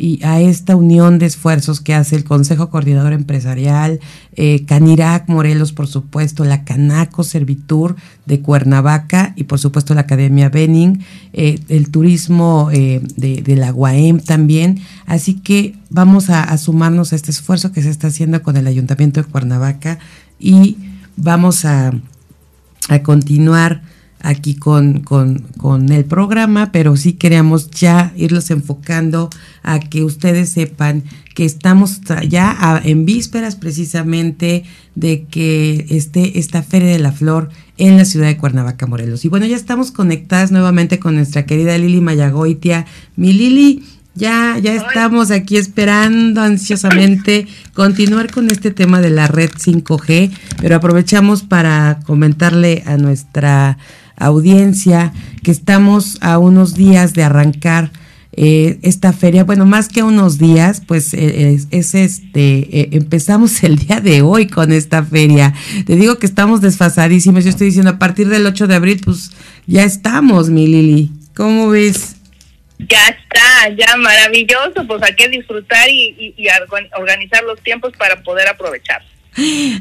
y 0.03 0.19
a 0.25 0.41
esta 0.41 0.75
unión 0.75 1.21
de 1.21 1.27
esfuerzos 1.27 1.81
que 1.81 1.95
hace 1.95 2.17
el 2.17 2.25
Consejo 2.25 2.71
Coordinador 2.71 3.13
Empresarial, 3.13 4.01
eh, 4.35 4.65
Canirac 4.67 5.29
Morelos, 5.29 5.73
por 5.73 5.87
supuesto, 5.87 6.45
la 6.45 6.65
Canaco 6.65 7.23
Servitur 7.23 7.95
de 8.27 8.41
Cuernavaca 8.41 9.33
y 9.37 9.45
por 9.45 9.61
supuesto 9.61 9.95
la 9.95 10.01
Academia 10.01 10.49
Benning, 10.49 11.05
el 11.33 11.91
turismo 11.93 12.69
de, 12.73 13.45
la 13.57 13.73
UAM 13.73 14.19
también. 14.19 14.81
Así 15.07 15.35
que 15.35 15.77
vamos 15.89 16.31
a, 16.31 16.43
a, 16.43 16.59
sumarnos 16.59 17.13
a 17.13 17.17
este 17.17 17.31
esfuerzo 17.31 17.71
que 17.71 17.81
se 17.81 17.91
está 17.91 18.09
haciendo 18.09 18.43
con 18.43 18.57
el 18.57 18.67
Ayuntamiento 18.67 19.23
de 19.23 19.29
Cuernavaca 19.29 20.01
y 20.41 20.79
vamos 21.17 21.65
a, 21.65 21.93
a 22.89 23.03
continuar 23.05 23.83
aquí 24.23 24.55
con, 24.55 25.01
con, 25.01 25.93
el 25.93 26.05
programa, 26.05 26.71
pero 26.73 26.97
sí 26.97 27.15
queremos 27.15 27.71
ya 27.71 28.13
irlos 28.17 28.51
enfocando 28.51 29.29
a 29.63 29.81
que 29.81 30.05
ustedes 30.05 30.51
sepan 30.51 31.03
que 31.35 31.45
estamos 31.45 32.01
ya 32.29 32.81
en 32.85 33.05
vísperas 33.05 33.57
precisamente 33.57 34.65
de 34.95 35.25
que 35.25 35.87
esté 35.91 36.39
esta 36.39 36.63
Feria 36.63 36.93
de 36.93 36.99
la 36.99 37.13
Flor 37.13 37.51
en 37.79 37.97
la 37.97 38.05
ciudad 38.05 38.27
de 38.27 38.37
Cuernavaca, 38.37 38.87
Morelos. 38.87 39.25
Y 39.25 39.29
bueno, 39.29 39.47
ya 39.47 39.57
estamos 39.57 39.91
conectadas 39.91 40.53
nuevamente 40.53 40.99
con 40.99 41.17
nuestra 41.17 41.45
querida 41.47 41.77
Lili 41.79 42.01
Mayagoitia. 42.01 42.87
Mi 43.17 43.33
Lili, 43.33 43.83
ya, 44.15 44.59
ya 44.59 44.75
estamos 44.75 45.31
aquí 45.31 45.57
esperando 45.57 46.43
ansiosamente 46.43 47.47
continuar 47.73 48.31
con 48.31 48.51
este 48.51 48.71
tema 48.71 49.01
de 49.01 49.11
la 49.11 49.27
red 49.27 49.51
5G, 49.51 50.31
pero 50.61 50.77
aprovechamos 50.77 51.43
para 51.43 52.01
comentarle 52.05 52.83
a 52.87 52.99
nuestra 52.99 53.79
audiencia, 54.17 55.13
que 55.43 55.51
estamos 55.51 56.19
a 56.21 56.39
unos 56.39 56.75
días 56.75 57.15
de 57.15 57.25
arrancar 57.25 57.91
eh, 58.35 58.79
esta 58.83 59.13
feria. 59.13 59.45
Bueno, 59.45 59.67
más 59.67 59.89
que 59.89 60.03
unos 60.03 60.39
días, 60.39 60.83
pues 60.87 61.13
eh, 61.13 61.59
es, 61.71 61.95
este, 61.95 62.81
eh, 62.81 62.89
empezamos 62.93 63.63
el 63.63 63.77
día 63.77 64.01
de 64.01 64.23
hoy 64.23 64.47
con 64.47 64.73
esta 64.73 65.05
feria. 65.05 65.53
Te 65.87 65.97
digo 65.97 66.19
que 66.19 66.27
estamos 66.27 66.63
desfasadísimos. 66.63 67.45
Yo 67.45 67.51
estoy 67.51 67.67
diciendo 67.67 67.91
a 67.91 67.99
partir 67.99 68.29
del 68.29 68.47
8 68.47 68.67
de 68.67 68.75
abril, 68.75 69.01
pues 69.05 69.33
ya 69.67 69.85
estamos, 69.85 70.49
mi 70.49 70.67
Lili. 70.67 71.11
¿Cómo 71.35 71.69
ves? 71.69 72.17
Ya 72.79 73.09
está, 73.09 73.69
ya 73.77 73.97
maravilloso. 73.97 74.87
Pues 74.87 75.03
hay 75.03 75.15
que 75.15 75.29
disfrutar 75.29 75.91
y 75.91 76.35
organizar 76.99 77.45
los 77.45 77.61
tiempos 77.61 77.93
para 77.99 78.23
poder 78.23 78.49
aprovechar. 78.49 79.03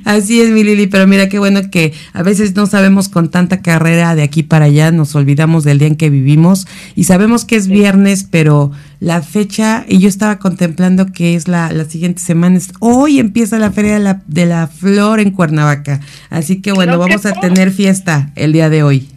Así 0.06 0.42
es, 0.42 0.50
mi 0.50 0.64
Lili, 0.64 0.88
pero 0.88 1.08
mira 1.08 1.28
qué 1.28 1.38
bueno 1.38 1.62
que 1.70 1.94
a 2.14 2.24
veces 2.24 2.56
no 2.56 2.68
sabemos 2.68 3.10
con 3.10 3.30
tanta 3.30 3.62
carrera 3.62 4.16
de 4.16 4.24
aquí 4.24 4.44
para 4.44 4.66
allá, 4.66 4.92
nos 4.92 5.14
olvidamos 5.16 5.64
del 5.64 5.80
día 5.80 5.90
en 5.90 5.96
que 5.98 6.10
vivimos 6.10 6.68
y 6.96 7.04
sabemos 7.04 7.44
que 7.44 7.58
es 7.58 7.68
viernes, 7.68 8.26
pero 8.30 8.72
la 9.00 9.22
fecha, 9.22 9.86
y 9.90 10.00
yo 10.00 10.08
estaba 10.08 10.40
contemplando 10.40 11.12
que 11.12 11.36
es 11.36 11.48
la, 11.48 11.72
la 11.74 11.86
siguiente 11.86 12.22
semana, 12.22 12.60
hoy 12.80 13.20
empieza 13.20 13.60
la 13.60 13.72
Feria 13.72 13.96
de 13.96 14.00
la, 14.00 14.22
de 14.28 14.46
la 14.46 14.68
Flor 14.68 15.20
en 15.20 15.32
Cuernavaca, 15.32 16.00
así 16.30 16.62
que 16.62 16.72
bueno, 16.72 16.98
vamos 16.98 17.26
a 17.26 17.34
tener 17.34 17.72
fiesta 17.72 18.32
el 18.36 18.54
día 18.54 18.70
de 18.70 18.84
hoy. 18.84 19.11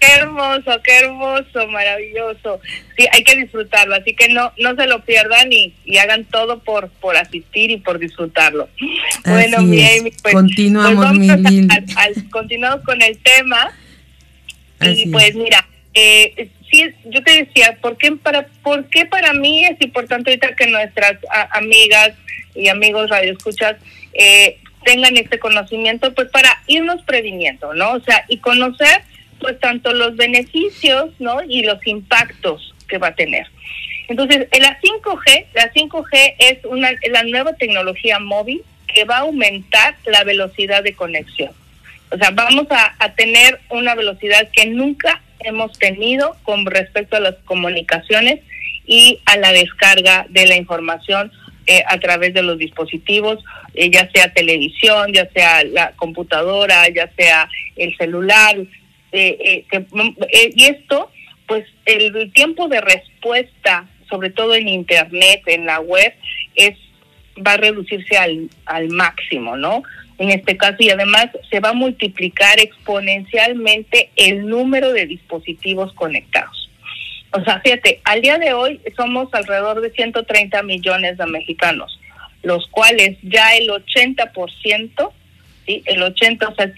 Qué 0.00 0.06
hermoso, 0.14 0.80
qué 0.82 0.98
hermoso, 1.00 1.68
maravilloso. 1.68 2.60
Sí, 2.96 3.06
hay 3.12 3.22
que 3.22 3.36
disfrutarlo, 3.36 3.94
así 3.94 4.14
que 4.14 4.30
no 4.30 4.50
no 4.56 4.74
se 4.74 4.86
lo 4.86 5.04
pierdan 5.04 5.52
y, 5.52 5.74
y 5.84 5.98
hagan 5.98 6.24
todo 6.24 6.60
por 6.60 6.88
por 6.88 7.18
asistir 7.18 7.70
y 7.70 7.76
por 7.76 7.98
disfrutarlo. 7.98 8.70
bueno, 9.26 9.60
mi 9.60 9.84
Amy, 9.84 10.10
pues, 10.22 10.34
continuamos, 10.34 11.18
pues 11.18 12.24
continuamos 12.30 12.82
con 12.82 13.02
el 13.02 13.18
tema. 13.18 13.72
y 14.80 15.06
pues 15.10 15.34
mira, 15.34 15.68
eh, 15.92 16.48
sí, 16.70 16.84
yo 17.04 17.22
te 17.22 17.44
decía, 17.44 17.76
¿por 17.82 17.98
qué 17.98 18.12
para 18.12 18.46
por 18.62 18.88
qué 18.88 19.04
para 19.04 19.34
mí 19.34 19.66
es 19.66 19.80
importante 19.82 20.30
ahorita 20.30 20.56
que 20.56 20.66
nuestras 20.66 21.18
amigas 21.50 22.12
y 22.54 22.68
amigos 22.68 23.10
radioescuchas 23.10 23.76
eh, 24.14 24.56
tengan 24.84 25.16
este 25.18 25.38
conocimiento, 25.38 26.14
pues 26.14 26.30
para 26.30 26.62
irnos 26.66 27.02
previniendo, 27.02 27.74
¿no? 27.74 27.92
O 27.92 28.00
sea, 28.00 28.24
y 28.28 28.38
conocer 28.38 29.02
pues 29.40 29.58
tanto 29.58 29.92
los 29.92 30.16
beneficios, 30.16 31.10
¿no? 31.18 31.42
Y 31.42 31.62
los 31.62 31.84
impactos 31.86 32.74
que 32.88 32.98
va 32.98 33.08
a 33.08 33.14
tener. 33.14 33.46
Entonces, 34.08 34.48
la 34.58 34.78
5G, 34.80 35.46
la 35.54 35.72
5G 35.72 36.34
es 36.38 36.64
una 36.64 36.90
la 37.10 37.22
nueva 37.22 37.54
tecnología 37.54 38.18
móvil 38.18 38.62
que 38.92 39.04
va 39.04 39.18
a 39.18 39.20
aumentar 39.20 39.96
la 40.04 40.24
velocidad 40.24 40.82
de 40.82 40.94
conexión. 40.94 41.52
O 42.10 42.18
sea, 42.18 42.30
vamos 42.32 42.66
a, 42.70 43.14
tener 43.14 43.60
una 43.70 43.94
velocidad 43.94 44.48
que 44.52 44.66
nunca 44.66 45.22
hemos 45.40 45.78
tenido 45.78 46.36
con 46.42 46.66
respecto 46.66 47.16
a 47.16 47.20
las 47.20 47.36
comunicaciones 47.44 48.40
y 48.84 49.20
a 49.26 49.36
la 49.36 49.52
descarga 49.52 50.26
de 50.28 50.46
la 50.46 50.56
información 50.56 51.30
eh, 51.66 51.84
a 51.86 51.98
través 51.98 52.34
de 52.34 52.42
los 52.42 52.58
dispositivos, 52.58 53.44
eh, 53.74 53.90
ya 53.90 54.10
sea 54.10 54.32
televisión, 54.32 55.12
ya 55.12 55.28
sea 55.30 55.62
la 55.62 55.92
computadora, 55.92 56.88
ya 56.88 57.08
sea 57.16 57.48
el 57.76 57.96
celular. 57.96 58.56
Eh, 59.12 59.64
y 60.54 60.64
esto, 60.64 61.10
pues 61.46 61.66
el 61.84 62.32
tiempo 62.32 62.68
de 62.68 62.80
respuesta, 62.80 63.88
sobre 64.08 64.30
todo 64.30 64.54
en 64.54 64.68
Internet, 64.68 65.42
en 65.46 65.66
la 65.66 65.80
web, 65.80 66.12
es 66.54 66.76
va 67.46 67.52
a 67.52 67.56
reducirse 67.56 68.16
al, 68.16 68.50
al 68.66 68.88
máximo, 68.88 69.56
¿no? 69.56 69.82
En 70.18 70.30
este 70.30 70.56
caso, 70.56 70.76
y 70.80 70.90
además 70.90 71.28
se 71.50 71.60
va 71.60 71.70
a 71.70 71.74
multiplicar 71.74 72.60
exponencialmente 72.60 74.10
el 74.16 74.46
número 74.46 74.92
de 74.92 75.06
dispositivos 75.06 75.92
conectados. 75.94 76.70
O 77.32 77.42
sea, 77.44 77.60
fíjate, 77.60 78.00
al 78.04 78.20
día 78.20 78.38
de 78.38 78.52
hoy 78.52 78.80
somos 78.96 79.32
alrededor 79.32 79.80
de 79.80 79.90
130 79.90 80.62
millones 80.64 81.16
de 81.16 81.26
mexicanos, 81.26 81.98
los 82.42 82.66
cuales 82.68 83.16
ya 83.22 83.56
el 83.56 83.68
80%, 83.68 85.12
¿sí? 85.66 85.82
El 85.86 86.02
80, 86.02 86.48
o 86.48 86.54
sea, 86.54 86.70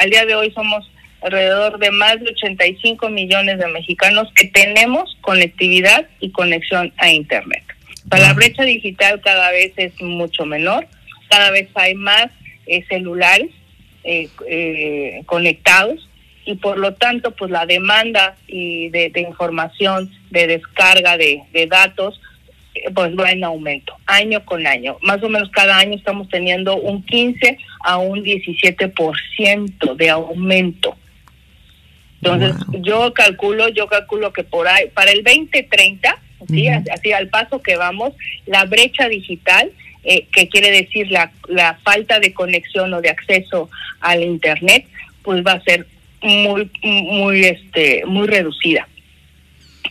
al 0.00 0.10
día 0.10 0.24
de 0.24 0.34
hoy 0.34 0.50
somos 0.52 0.90
alrededor 1.22 1.78
de 1.78 1.90
más 1.90 2.20
de 2.20 2.30
85 2.30 3.08
millones 3.08 3.58
de 3.58 3.66
mexicanos 3.68 4.28
que 4.34 4.48
tenemos 4.48 5.16
conectividad 5.20 6.06
y 6.20 6.30
conexión 6.30 6.92
a 6.98 7.10
Internet. 7.10 7.64
O 8.10 8.16
sea, 8.16 8.28
la 8.28 8.34
brecha 8.34 8.62
digital 8.62 9.20
cada 9.20 9.50
vez 9.50 9.72
es 9.76 10.00
mucho 10.00 10.46
menor, 10.46 10.86
cada 11.28 11.50
vez 11.50 11.68
hay 11.74 11.94
más 11.94 12.28
eh, 12.66 12.84
celulares 12.88 13.50
eh, 14.04 14.28
eh, 14.48 15.22
conectados 15.26 16.08
y 16.48 16.54
por 16.54 16.78
lo 16.78 16.94
tanto 16.94 17.32
pues 17.32 17.50
la 17.50 17.66
demanda 17.66 18.36
y 18.46 18.88
de, 18.88 19.12
información, 19.16 20.10
de 20.30 20.46
descarga 20.46 21.18
de, 21.18 21.42
datos, 21.68 22.18
eh, 22.74 22.90
pues 22.94 23.12
va 23.18 23.32
en 23.32 23.44
aumento, 23.44 23.94
año 24.06 24.42
con 24.46 24.66
año. 24.66 24.96
Más 25.02 25.22
o 25.22 25.28
menos 25.28 25.50
cada 25.50 25.76
año 25.76 25.94
estamos 25.94 26.26
teniendo 26.30 26.76
un 26.76 27.04
15 27.04 27.58
a 27.84 27.98
un 27.98 28.24
17% 28.24 29.94
de 29.94 30.08
aumento. 30.08 30.96
Entonces, 32.22 32.56
yo 32.80 33.12
calculo, 33.14 33.68
yo 33.68 33.86
calculo 33.86 34.32
que 34.32 34.44
por 34.44 34.66
ahí, 34.66 34.88
para 34.92 35.12
el 35.12 35.22
2030, 35.22 36.16
¿sí? 36.48 36.68
así, 36.68 37.12
al 37.12 37.28
paso 37.28 37.62
que 37.62 37.76
vamos, 37.76 38.14
la 38.46 38.64
brecha 38.64 39.08
digital, 39.08 39.70
eh, 40.04 40.26
que 40.32 40.48
quiere 40.48 40.70
decir 40.70 41.10
la, 41.10 41.30
la 41.48 41.78
falta 41.84 42.18
de 42.18 42.32
conexión 42.32 42.92
o 42.94 43.00
de 43.00 43.10
acceso 43.10 43.70
al 44.00 44.22
Internet, 44.22 44.86
pues 45.22 45.44
va 45.46 45.52
a 45.52 45.62
ser 45.62 45.86
muy 46.22 46.70
muy 46.82 47.44
este 47.44 48.02
muy 48.06 48.26
reducida 48.26 48.88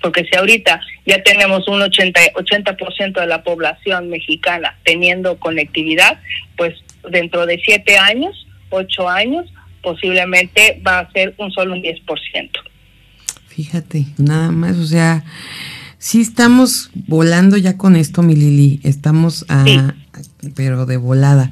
porque 0.02 0.26
si 0.26 0.36
ahorita 0.36 0.82
ya 1.06 1.24
tenemos 1.24 1.68
un 1.68 1.82
80 1.82 2.20
80% 2.34 3.20
de 3.20 3.28
la 3.28 3.44
población 3.44 4.10
mexicana 4.10 4.78
teniendo 4.84 5.40
conectividad 5.40 6.20
pues 6.58 6.76
dentro 7.10 7.46
de 7.46 7.60
siete 7.64 7.98
años 7.98 8.46
ocho 8.70 9.08
años 9.08 9.46
posiblemente 9.88 10.82
va 10.86 11.00
a 11.00 11.12
ser 11.12 11.34
un 11.38 11.50
solo 11.52 11.74
un 11.74 11.82
10% 11.82 12.50
fíjate 13.48 14.06
nada 14.18 14.52
más 14.52 14.76
o 14.78 14.86
sea 14.86 15.24
sí 15.98 16.20
estamos 16.20 16.92
volando 16.94 17.56
ya 17.56 17.78
con 17.78 17.96
esto 17.96 18.22
mi 18.22 18.36
Lili 18.36 18.82
estamos 18.84 19.46
a 19.48 19.94
pero 20.56 20.86
de 20.86 20.98
volada 20.98 21.52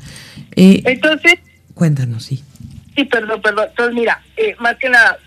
eh, 0.55 0.81
entonces 0.85 1.35
cuéntanos 1.73 2.25
sí 2.25 2.43
Sí, 2.95 3.03
perdón, 3.03 3.41
perdón. 3.41 3.65
Entonces, 3.71 3.93
mira, 3.93 4.23
eh, 4.37 4.55
más 4.57 4.77
que 4.77 4.87
nada, 4.87 5.17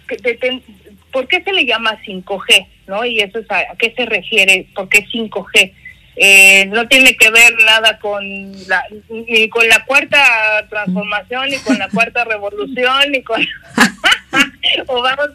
¿por 1.13 1.29
qué 1.29 1.43
se 1.43 1.53
le 1.53 1.67
llama 1.67 1.99
5G? 2.03 2.67
¿no? 2.89 3.05
Y 3.05 3.21
eso 3.21 3.39
es 3.39 3.51
a, 3.51 3.65
qué 3.79 3.93
se 3.95 4.07
refiere, 4.07 4.67
¿por 4.75 4.89
qué 4.89 5.07
5G? 5.07 5.73
Eh, 6.21 6.67
no 6.67 6.89
tiene 6.89 7.17
que 7.17 7.31
ver 7.31 7.55
nada 7.65 7.99
con 7.99 8.23
la, 8.67 8.83
ni 9.09 9.49
con 9.49 9.69
la 9.69 9.85
cuarta 9.85 10.67
transformación, 10.69 11.49
ni 11.49 11.59
con 11.59 11.79
la 11.79 11.89
cuarta 11.89 12.25
revolución, 12.25 13.13
ni 13.13 13.23
con... 13.23 13.41
o 14.89 15.03
vamos, 15.03 15.31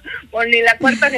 ni 0.48 0.62
la 0.62 0.78
cuarta... 0.78 1.10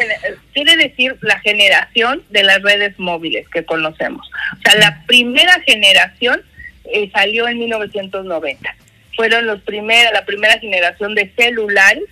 Quiere 0.54 0.78
decir 0.78 1.17
la 1.21 1.39
generación 1.39 2.21
de 2.30 2.43
las 2.43 2.62
redes 2.62 2.97
móviles 2.99 3.47
que 3.49 3.65
conocemos. 3.65 4.30
O 4.54 4.62
sea, 4.69 4.80
la 4.80 5.04
primera 5.08 5.60
generación 5.62 6.41
eh, 6.86 7.10
salió 7.12 7.47
en 7.47 7.58
1990 7.58 8.75
fueron 9.15 9.45
los 9.45 9.62
primeros, 9.62 10.13
la 10.13 10.25
primera 10.25 10.60
generación 10.60 11.15
de 11.15 11.32
celulares 11.36 12.04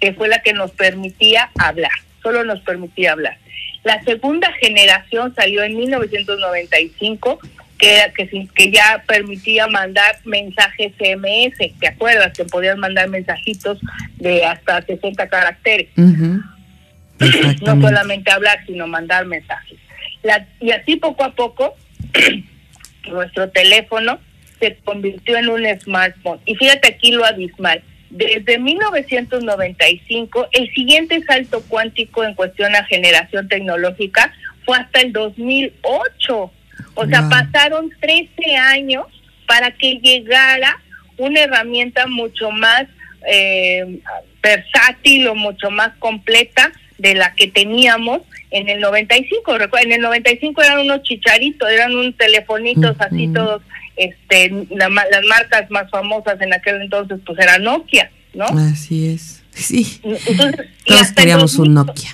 que 0.00 0.12
fue 0.14 0.28
la 0.28 0.40
que 0.40 0.52
nos 0.52 0.72
permitía 0.72 1.50
hablar, 1.58 1.92
solo 2.22 2.44
nos 2.44 2.60
permitía 2.60 3.12
hablar. 3.12 3.38
La 3.86 4.02
segunda 4.02 4.52
generación 4.54 5.32
salió 5.36 5.62
en 5.62 5.76
1995, 5.76 7.38
que, 7.78 8.12
que, 8.16 8.48
que 8.52 8.70
ya 8.72 9.04
permitía 9.06 9.68
mandar 9.68 10.16
mensajes 10.24 10.92
SMS, 10.98 11.78
¿te 11.78 11.86
acuerdas? 11.86 12.32
Que 12.36 12.44
podías 12.46 12.76
mandar 12.76 13.08
mensajitos 13.08 13.78
de 14.16 14.44
hasta 14.44 14.82
60 14.82 15.28
caracteres. 15.28 15.90
No 15.96 17.80
solamente 17.80 18.32
hablar, 18.32 18.58
sino 18.66 18.88
mandar 18.88 19.24
mensajes. 19.24 19.78
La, 20.24 20.48
y 20.58 20.72
así 20.72 20.96
poco 20.96 21.22
a 21.22 21.36
poco, 21.36 21.76
nuestro 23.08 23.50
teléfono 23.50 24.18
se 24.58 24.78
convirtió 24.84 25.36
en 25.36 25.48
un 25.48 25.64
smartphone. 25.78 26.40
Y 26.44 26.56
fíjate 26.56 26.88
aquí 26.88 27.12
lo 27.12 27.24
abismal. 27.24 27.84
Desde 28.10 28.58
1995, 28.58 30.48
el 30.52 30.72
siguiente 30.72 31.22
salto 31.24 31.62
cuántico 31.68 32.24
en 32.24 32.34
cuestión 32.34 32.74
a 32.74 32.84
generación 32.84 33.48
tecnológica 33.48 34.32
fue 34.64 34.78
hasta 34.78 35.00
el 35.00 35.12
2008. 35.12 36.50
O 36.94 37.06
sea, 37.06 37.28
pasaron 37.28 37.90
13 38.00 38.56
años 38.56 39.06
para 39.46 39.70
que 39.70 39.94
llegara 39.94 40.80
una 41.18 41.40
herramienta 41.40 42.06
mucho 42.06 42.50
más 42.50 42.84
eh, 43.26 44.00
versátil 44.42 45.26
o 45.28 45.34
mucho 45.34 45.70
más 45.70 45.92
completa 45.98 46.72
de 46.98 47.14
la 47.14 47.34
que 47.34 47.48
teníamos 47.48 48.22
en 48.50 48.68
el 48.68 48.80
95. 48.80 49.56
En 49.82 49.92
el 49.92 50.00
95 50.00 50.62
eran 50.62 50.80
unos 50.80 51.02
chicharitos, 51.02 51.68
eran 51.70 51.94
unos 51.94 52.16
telefonitos 52.16 52.96
así 52.98 53.28
todos 53.28 53.62
este 53.96 54.50
las 54.70 54.90
marcas 54.90 55.70
más 55.70 55.90
famosas 55.90 56.40
en 56.40 56.52
aquel 56.52 56.82
entonces 56.82 57.18
pues 57.24 57.38
era 57.38 57.58
Nokia, 57.58 58.10
¿no? 58.34 58.44
Así 58.44 59.14
es. 59.14 59.42
Sí. 59.52 60.00
Entonces, 60.04 60.66
todos 60.84 61.12
queríamos 61.12 61.54
un 61.56 61.74
Nokia. 61.74 62.10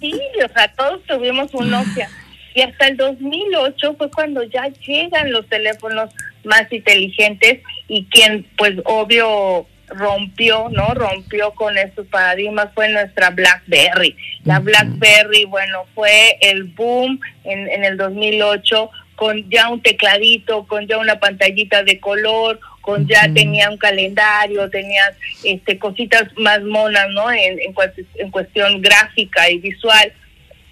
Sí, 0.00 0.20
o 0.44 0.52
sea, 0.52 0.68
todos 0.76 1.02
tuvimos 1.06 1.52
un 1.54 1.70
Nokia. 1.70 2.08
Y 2.54 2.60
hasta 2.60 2.86
el 2.86 2.96
2008 2.96 3.96
fue 3.96 4.10
cuando 4.10 4.42
ya 4.44 4.68
llegan 4.86 5.32
los 5.32 5.48
teléfonos 5.48 6.10
más 6.44 6.70
inteligentes 6.70 7.60
y 7.88 8.04
quien, 8.04 8.46
pues 8.56 8.74
obvio, 8.84 9.66
rompió, 9.88 10.68
¿no? 10.70 10.94
Rompió 10.94 11.52
con 11.52 11.76
estos 11.76 12.06
paradigmas 12.06 12.68
fue 12.74 12.88
nuestra 12.90 13.30
BlackBerry. 13.30 14.16
La 14.44 14.60
BlackBerry, 14.60 15.46
bueno, 15.46 15.84
fue 15.94 16.36
el 16.40 16.64
boom 16.64 17.18
en, 17.44 17.68
en 17.70 17.84
el 17.84 17.96
2008 17.96 18.90
con 19.14 19.48
ya 19.50 19.68
un 19.68 19.80
tecladito, 19.80 20.66
con 20.66 20.86
ya 20.86 20.98
una 20.98 21.18
pantallita 21.18 21.82
de 21.82 22.00
color, 22.00 22.60
con 22.80 23.06
ya 23.06 23.32
tenía 23.32 23.70
un 23.70 23.78
calendario, 23.78 24.68
tenía 24.68 25.02
este 25.42 25.78
cositas 25.78 26.24
más 26.36 26.62
monas, 26.62 27.06
¿no? 27.10 27.30
En, 27.30 27.58
en, 27.60 28.30
cuestión 28.30 28.82
gráfica 28.82 29.50
y 29.50 29.58
visual. 29.58 30.12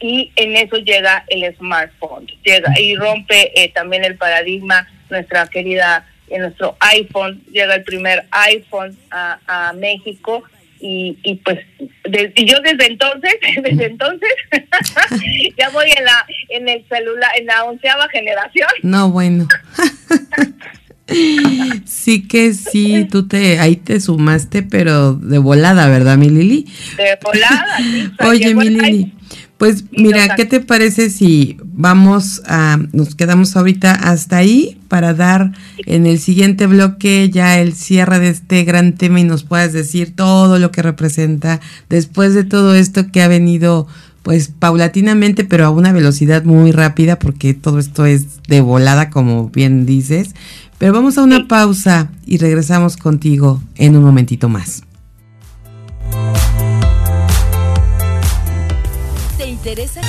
Y 0.01 0.33
en 0.37 0.57
eso 0.57 0.77
llega 0.79 1.25
el 1.29 1.55
smartphone, 1.57 2.27
llega 2.45 2.75
y 2.79 2.97
rompe 2.97 3.53
eh, 3.55 3.69
también 3.73 4.05
el 4.05 4.17
paradigma, 4.17 4.89
nuestra 5.11 5.47
querida, 5.47 6.07
en 6.29 6.43
nuestro 6.43 6.77
iPhone, 6.81 7.43
llega 7.53 7.77
el 7.77 7.85
primer 7.85 8.25
iPhone 8.31 8.97
a, 9.11 9.39
a 9.47 9.73
México 9.75 10.43
y, 10.83 11.17
y 11.23 11.37
pues 11.37 11.61
yo 12.05 12.61
desde 12.61 12.87
entonces, 12.87 13.35
desde 13.63 13.87
entonces, 13.87 14.29
ya 15.59 15.71
voy 15.71 15.91
en 15.97 16.05
la, 16.05 16.27
en 16.51 16.69
el 16.69 16.85
celular, 16.89 17.31
en 17.39 17.47
la 17.47 17.65
onceava 17.65 18.09
generación. 18.09 18.69
No, 18.83 19.11
bueno. 19.11 19.47
sí 21.87 22.27
que 22.27 22.53
sí, 22.53 23.07
tú 23.11 23.29
te, 23.29 23.61
ahí 23.61 23.77
te 23.77 24.01
sumaste, 24.01 24.65
pero 24.65 25.15
de 25.15 25.39
volada, 25.39 25.89
¿verdad, 25.89 26.19
mi 26.19 26.29
Lili? 26.29 26.67
De 26.97 27.17
volada. 27.23 27.79
Sí, 27.79 28.11
Oye, 28.27 28.55
mi 28.55 28.69
Lili. 28.69 29.13
Pues 29.59 29.85
mira, 29.93 30.35
¿qué 30.35 30.45
te 30.45 30.59
parece 30.59 31.09
si 31.11 31.57
vamos 31.73 32.43
a, 32.47 32.79
nos 32.93 33.15
quedamos 33.15 33.57
ahorita 33.57 33.93
hasta 33.93 34.37
ahí 34.37 34.79
para 34.89 35.15
dar 35.15 35.53
en 35.87 36.07
el 36.07 36.19
siguiente 36.19 36.67
bloque 36.67 37.31
ya 37.31 37.59
el 37.59 37.73
cierre 37.73 38.19
de 38.19 38.29
este 38.29 38.65
gran 38.65 38.93
tema 38.95 39.21
y 39.21 39.25
nos 39.25 39.45
puedas 39.45 39.73
decir 39.73 40.15
todo 40.15 40.59
lo 40.59 40.71
que 40.71 40.83
representa 40.83 41.61
después 41.89 42.35
de 42.35 42.45
todo 42.45 42.75
esto 42.75 43.11
que 43.11 43.23
ha 43.23 43.29
venido 43.29 43.87
pues 44.23 44.49
paulatinamente, 44.49 45.45
pero 45.45 45.67
a 45.67 45.71
una 45.71 45.93
velocidad 45.93 46.45
muy 46.45 46.71
rápida, 46.71 47.19
porque 47.19 47.55
todo 47.55 47.79
esto 47.79 48.07
es 48.07 48.43
de 48.45 48.61
volada, 48.61 49.11
como 49.11 49.49
bien 49.49 49.85
dices. 49.85 50.35
Pero 50.79 50.93
vamos 50.93 51.19
a 51.19 51.23
una 51.23 51.49
pausa 51.49 52.11
y 52.25 52.39
regresamos 52.39 52.97
contigo 52.97 53.61
en 53.77 53.97
un 53.97 54.05
momentito 54.05 54.49
más. 54.49 54.83
¿Te 59.39 59.49
interesa? 59.49 60.01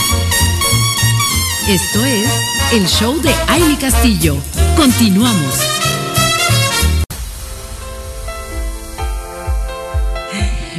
Esto 1.70 2.04
es 2.04 2.30
el 2.74 2.86
show 2.88 3.22
de 3.22 3.30
Aile 3.48 3.78
Castillo. 3.80 4.36
Continuamos. 4.76 5.62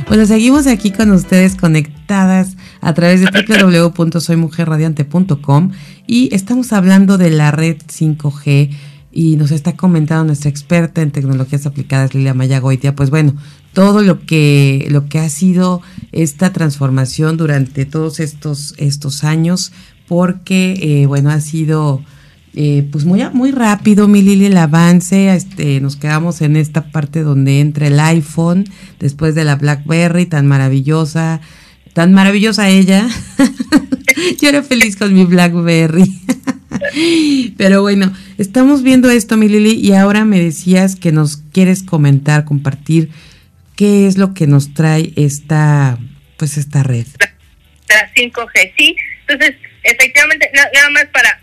Bueno, 0.06 0.26
seguimos 0.26 0.66
aquí 0.66 0.90
con 0.90 1.10
ustedes 1.12 1.56
conectadas 1.56 2.58
a 2.82 2.92
través 2.92 3.22
de 3.22 3.30
www.soymujerradiante.com 3.30 5.70
y 6.06 6.28
estamos 6.34 6.74
hablando 6.74 7.16
de 7.16 7.30
la 7.30 7.50
red 7.50 7.78
5G 7.78 8.68
y 9.10 9.36
nos 9.36 9.52
está 9.52 9.74
comentando 9.76 10.24
nuestra 10.24 10.50
experta 10.50 11.00
en 11.00 11.12
tecnologías 11.12 11.64
aplicadas, 11.64 12.12
Lilia 12.14 12.34
Maya 12.34 12.58
Goitia, 12.58 12.94
pues 12.94 13.08
bueno, 13.08 13.34
todo 13.72 14.02
lo 14.02 14.26
que, 14.26 14.86
lo 14.90 15.08
que 15.08 15.20
ha 15.20 15.28
sido 15.28 15.82
esta 16.12 16.52
transformación 16.52 17.36
durante 17.36 17.86
todos 17.86 18.20
estos, 18.20 18.74
estos 18.76 19.24
años, 19.24 19.72
porque, 20.08 20.74
eh, 20.80 21.06
bueno, 21.06 21.30
ha 21.30 21.40
sido 21.40 22.02
eh, 22.56 22.86
pues 22.92 23.04
muy, 23.04 23.20
muy 23.32 23.50
rápido, 23.50 24.06
mi 24.06 24.22
Lili, 24.22 24.46
el 24.46 24.56
avance. 24.56 25.34
Este, 25.34 25.80
nos 25.80 25.96
quedamos 25.96 26.40
en 26.40 26.56
esta 26.56 26.90
parte 26.92 27.22
donde 27.22 27.60
entra 27.60 27.88
el 27.88 27.98
iPhone, 27.98 28.64
después 29.00 29.34
de 29.34 29.44
la 29.44 29.56
BlackBerry, 29.56 30.26
tan 30.26 30.46
maravillosa, 30.46 31.40
tan 31.94 32.12
maravillosa 32.12 32.68
ella. 32.68 33.08
Yo 34.40 34.48
era 34.48 34.62
feliz 34.62 34.96
con 34.96 35.12
mi 35.12 35.24
BlackBerry. 35.24 36.20
Pero 37.56 37.82
bueno, 37.82 38.12
estamos 38.38 38.82
viendo 38.82 39.10
esto, 39.10 39.36
mi 39.36 39.48
Lili, 39.48 39.72
y 39.72 39.92
ahora 39.92 40.24
me 40.24 40.38
decías 40.38 40.94
que 40.94 41.10
nos 41.10 41.38
quieres 41.38 41.82
comentar, 41.82 42.44
compartir 42.44 43.10
qué 43.74 44.06
es 44.06 44.16
lo 44.16 44.32
que 44.32 44.46
nos 44.46 44.74
trae 44.74 45.12
esta, 45.16 45.98
pues 46.36 46.56
esta 46.56 46.84
red. 46.84 47.06
La 47.88 48.12
5G, 48.14 48.72
sí. 48.78 48.96
Entonces, 49.26 49.56
efectivamente, 49.84 50.50
nada 50.52 50.90
más 50.90 51.06
para 51.06 51.40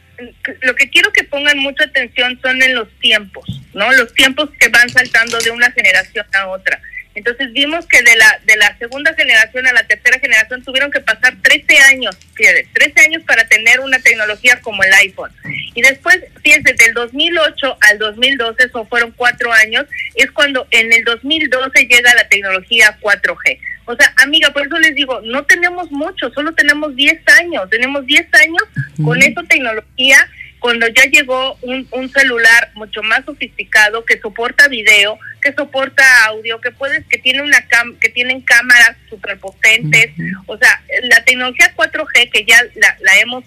lo 0.62 0.76
que 0.76 0.90
quiero 0.90 1.12
que 1.14 1.24
pongan 1.24 1.58
mucha 1.60 1.86
atención 1.86 2.40
son 2.42 2.62
en 2.62 2.76
los 2.76 2.88
tiempos, 3.00 3.46
¿no? 3.74 3.92
Los 3.94 4.14
tiempos 4.14 4.50
que 4.60 4.68
van 4.70 4.90
saltando 4.90 5.40
de 5.40 5.52
una 5.52 5.72
generación 5.72 6.26
a 6.34 6.48
otra. 6.48 6.80
Entonces 7.14 7.52
vimos 7.52 7.86
que 7.88 8.02
de 8.02 8.16
la 8.16 8.40
de 8.46 8.56
la 8.56 8.78
segunda 8.78 9.14
generación 9.14 9.68
a 9.68 9.74
la 9.74 9.84
tercera 9.84 10.20
generación 10.20 10.64
tuvieron 10.64 10.92
que 10.92 11.02
pasar 11.02 11.36
13 11.42 11.78
años, 11.94 12.18
fíjate, 12.36 12.68
13 12.74 13.02
años 13.02 13.24
para 13.26 13.46
tener 13.48 13.80
una 13.82 14.00
tecnología 14.00 14.60
como 14.62 14.84
el 14.84 14.94
iPhone. 14.94 15.32
Y 15.76 15.82
después, 15.82 16.20
fíjense, 16.44 16.74
del 16.74 16.94
2008 16.94 17.78
al 17.90 17.98
2012, 17.98 18.64
eso 18.64 18.86
fueron 18.86 19.12
cuatro 19.12 19.52
años, 19.52 19.86
es 20.16 20.32
cuando 20.32 20.68
en 20.72 20.92
el 20.94 21.04
2012 21.04 21.88
llega 21.88 22.16
la 22.16 22.28
tecnología 22.28 22.98
4G. 23.02 23.60
O 23.86 23.96
sea, 23.96 24.14
amiga, 24.18 24.52
por 24.52 24.66
eso 24.66 24.80
les 24.80 24.96
digo, 24.96 25.20
no 25.22 25.44
tenemos 25.44 25.92
mucho, 25.92 26.30
solo 26.32 26.54
tenemos 26.54 26.96
10 26.96 27.20
años, 27.40 27.70
tenemos 27.70 28.06
10 28.06 28.28
años 28.36 28.64
con 29.04 29.22
esa 29.22 29.44
tecnología 29.44 30.30
cuando 30.60 30.88
ya 30.88 31.04
llegó 31.06 31.58
un, 31.64 31.88
un, 31.90 32.08
celular 32.10 32.70
mucho 32.76 33.02
más 33.02 33.26
sofisticado 33.26 34.06
que 34.06 34.20
soporta 34.20 34.68
video, 34.68 35.18
que 35.42 35.54
soporta 35.54 36.04
audio, 36.26 36.62
que 36.62 36.72
puedes, 36.72 37.06
que 37.08 37.18
tiene 37.18 37.42
una 37.42 37.66
cam, 37.68 37.98
que 37.98 38.10
tienen 38.10 38.42
cámaras 38.42 38.96
super 39.10 39.38
potentes, 39.40 40.12
o 40.46 40.58
sea, 40.58 40.82
la 41.04 41.24
tecnología 41.24 41.74
4G 41.76 42.32
que 42.32 42.46
ya 42.46 42.62
la, 42.76 42.98
la, 43.02 43.20
hemos 43.20 43.44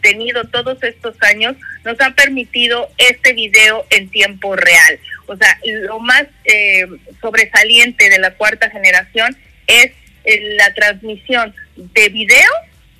tenido 0.00 0.44
todos 0.44 0.82
estos 0.82 1.14
años 1.22 1.56
nos 1.84 2.00
ha 2.00 2.10
permitido 2.10 2.90
este 2.98 3.32
video 3.32 3.86
en 3.90 4.10
tiempo 4.10 4.56
real. 4.56 4.98
O 5.26 5.36
sea, 5.36 5.58
lo 5.64 6.00
más 6.00 6.24
eh, 6.44 6.86
sobresaliente 7.20 8.10
de 8.10 8.18
la 8.18 8.32
cuarta 8.34 8.68
generación 8.68 9.36
es 9.66 9.92
eh, 10.24 10.56
la 10.56 10.74
transmisión 10.74 11.54
de 11.76 12.08
video 12.08 12.50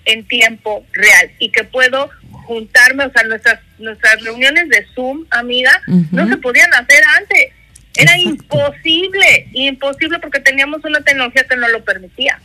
en 0.04 0.26
tiempo 0.26 0.86
real 0.92 1.30
y 1.38 1.50
que 1.50 1.64
puedo 1.64 2.10
juntarme, 2.30 3.06
o 3.06 3.12
sea, 3.12 3.22
nuestras 3.24 3.60
nuestras 3.78 4.22
reuniones 4.22 4.68
de 4.68 4.86
Zoom, 4.94 5.26
amiga, 5.30 5.80
no 5.86 6.28
se 6.28 6.36
podían 6.36 6.72
hacer 6.74 7.02
antes. 7.18 7.52
Era 7.96 8.18
imposible, 8.18 9.48
imposible 9.52 10.18
porque 10.18 10.40
teníamos 10.40 10.84
una 10.84 11.00
tecnología 11.02 11.44
que 11.44 11.56
no 11.56 11.68
lo 11.68 11.84
permitía. 11.84 12.40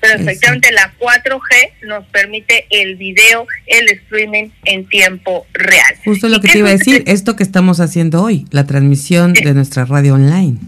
Pero 0.00 0.20
efectivamente 0.20 0.72
la 0.72 0.92
4G 0.98 1.86
nos 1.86 2.04
permite 2.06 2.66
el 2.70 2.96
video, 2.96 3.46
el 3.66 3.88
streaming 3.88 4.48
en 4.64 4.88
tiempo 4.88 5.46
real. 5.52 5.94
Justo 6.04 6.28
lo 6.28 6.40
que 6.40 6.48
te 6.48 6.58
iba 6.58 6.70
a 6.70 6.72
decir, 6.72 7.04
esto 7.06 7.36
que 7.36 7.44
estamos 7.44 7.78
haciendo 7.78 8.20
hoy, 8.20 8.44
la 8.50 8.66
transmisión 8.66 9.32
de 9.32 9.54
nuestra 9.54 9.84
radio 9.84 10.14
online. 10.14 10.58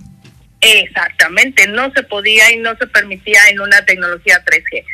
Exactamente, 0.61 1.67
no 1.67 1.93
se 1.93 2.05
podía 2.05 2.53
y 2.53 2.59
no 2.59 2.77
se 2.77 2.87
permitía 2.87 3.41
en 3.51 3.61
una 3.61 3.85
tecnología 3.85 4.41
3G. 4.45 4.85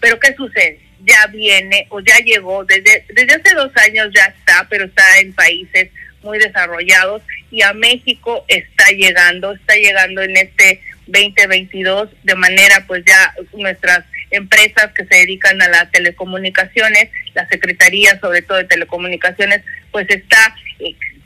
Pero 0.00 0.18
¿qué 0.18 0.34
sucede? 0.34 0.80
Ya 1.04 1.26
viene 1.26 1.86
o 1.90 2.00
ya 2.00 2.16
llegó, 2.24 2.64
desde, 2.64 3.04
desde 3.14 3.34
hace 3.34 3.54
dos 3.54 3.70
años 3.76 4.08
ya 4.14 4.24
está, 4.24 4.66
pero 4.70 4.86
está 4.86 5.02
en 5.20 5.34
países 5.34 5.90
muy 6.22 6.38
desarrollados 6.38 7.22
y 7.50 7.62
a 7.62 7.72
México 7.72 8.44
está 8.48 8.90
llegando, 8.90 9.52
está 9.52 9.74
llegando 9.74 10.22
en 10.22 10.36
este 10.36 10.80
2022 11.06 12.10
de 12.22 12.34
manera 12.34 12.84
pues 12.86 13.04
ya 13.04 13.34
nuestras 13.54 14.04
empresas 14.30 14.92
que 14.92 15.04
se 15.06 15.16
dedican 15.16 15.60
a 15.60 15.68
las 15.68 15.90
telecomunicaciones, 15.90 17.10
la 17.34 17.48
Secretaría 17.48 18.18
sobre 18.20 18.42
todo 18.42 18.58
de 18.58 18.64
Telecomunicaciones, 18.64 19.62
pues 19.90 20.08
está 20.08 20.54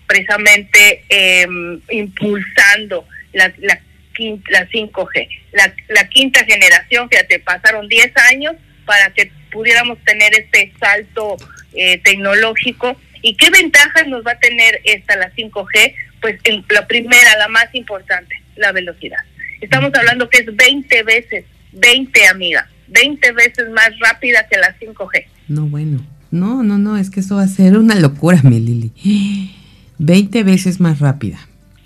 precisamente 0.06 1.04
eh, 1.08 1.46
impulsando 1.90 3.06
la, 3.32 3.52
la 3.58 3.80
la 4.48 4.68
5G. 4.68 5.28
La, 5.52 5.74
la 5.88 6.08
quinta 6.08 6.44
generación, 6.44 7.08
fíjate, 7.08 7.40
pasaron 7.40 7.88
10 7.88 8.12
años 8.32 8.54
para 8.84 9.10
que 9.12 9.30
pudiéramos 9.50 9.98
tener 10.04 10.32
este 10.34 10.72
salto 10.78 11.36
eh, 11.74 11.98
tecnológico. 11.98 12.96
¿Y 13.24 13.34
qué 13.36 13.48
ventajas 13.48 14.06
nos 14.06 14.22
va 14.22 14.32
a 14.32 14.38
tener 14.38 14.82
esta, 14.84 15.16
la 15.16 15.32
5G? 15.32 15.94
Pues 16.20 16.38
en 16.44 16.62
la 16.68 16.86
primera, 16.86 17.38
la 17.38 17.48
más 17.48 17.74
importante, 17.74 18.36
la 18.54 18.70
velocidad. 18.70 19.16
Estamos 19.62 19.94
hablando 19.94 20.28
que 20.28 20.40
es 20.40 20.54
20 20.54 21.02
veces, 21.04 21.46
20 21.72 22.26
amiga, 22.26 22.68
20 22.88 23.32
veces 23.32 23.70
más 23.70 23.98
rápida 23.98 24.46
que 24.46 24.58
la 24.58 24.78
5G. 24.78 25.24
No, 25.48 25.62
bueno, 25.62 26.06
no, 26.30 26.62
no, 26.62 26.76
no, 26.76 26.98
es 26.98 27.08
que 27.08 27.20
eso 27.20 27.36
va 27.36 27.44
a 27.44 27.48
ser 27.48 27.78
una 27.78 27.94
locura, 27.94 28.40
mi 28.42 28.60
Lili. 28.60 28.92
20 29.96 30.42
veces 30.42 30.78
más 30.78 30.98
rápida. 30.98 31.38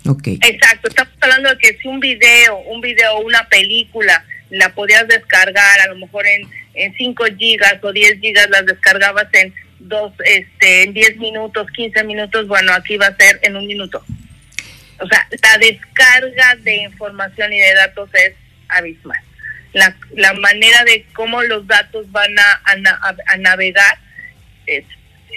Okay. 0.05 0.39
Exacto, 0.43 0.89
estamos 0.89 1.13
hablando 1.21 1.51
de 1.51 1.57
que 1.57 1.77
si 1.77 1.87
un 1.87 2.01
video, 2.01 2.57
un 2.69 2.81
video, 2.81 3.17
una 3.21 3.47
película, 3.47 4.25
la 4.49 4.75
podías 4.75 5.07
descargar 5.07 5.79
a 5.79 5.87
lo 5.87 5.99
mejor 5.99 6.27
en, 6.27 6.49
en 6.73 6.93
5 6.95 7.23
gigas 7.37 7.75
o 7.81 7.93
10 7.93 8.19
gigas, 8.19 8.49
las 8.49 8.65
descargabas 8.65 9.27
en 9.31 9.53
dos, 9.79 10.13
este, 10.25 10.83
en 10.83 10.93
10 10.93 11.17
minutos, 11.17 11.67
15 11.71 12.03
minutos, 12.03 12.47
bueno, 12.47 12.73
aquí 12.73 12.97
va 12.97 13.07
a 13.07 13.15
ser 13.15 13.39
en 13.43 13.55
un 13.55 13.65
minuto. 13.65 14.03
O 14.99 15.07
sea, 15.07 15.27
la 15.41 15.57
descarga 15.57 16.55
de 16.63 16.75
información 16.83 17.53
y 17.53 17.59
de 17.59 17.73
datos 17.73 18.09
es 18.13 18.33
abismal. 18.67 19.19
La, 19.73 19.95
la 20.15 20.33
manera 20.33 20.83
de 20.83 21.05
cómo 21.13 21.41
los 21.43 21.65
datos 21.67 22.11
van 22.11 22.37
a, 22.37 22.61
a, 22.65 23.15
a 23.27 23.37
navegar 23.37 23.99
es, 24.65 24.83